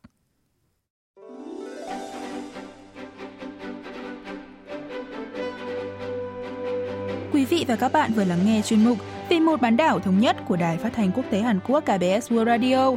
Quý 7.32 7.44
vị 7.44 7.64
và 7.68 7.76
các 7.76 7.92
bạn 7.92 8.12
vừa 8.12 8.24
lắng 8.24 8.46
nghe 8.46 8.62
chuyên 8.62 8.84
mục 8.84 8.98
Vì 9.28 9.40
một 9.40 9.60
bán 9.60 9.76
đảo 9.76 10.00
thống 10.00 10.20
nhất 10.20 10.36
của 10.48 10.56
Đài 10.56 10.76
Phát 10.76 10.90
thanh 10.92 11.12
Quốc 11.12 11.24
tế 11.30 11.40
Hàn 11.40 11.60
Quốc 11.66 11.80
KBS 11.80 12.32
World 12.32 12.44
Radio. 12.44 12.96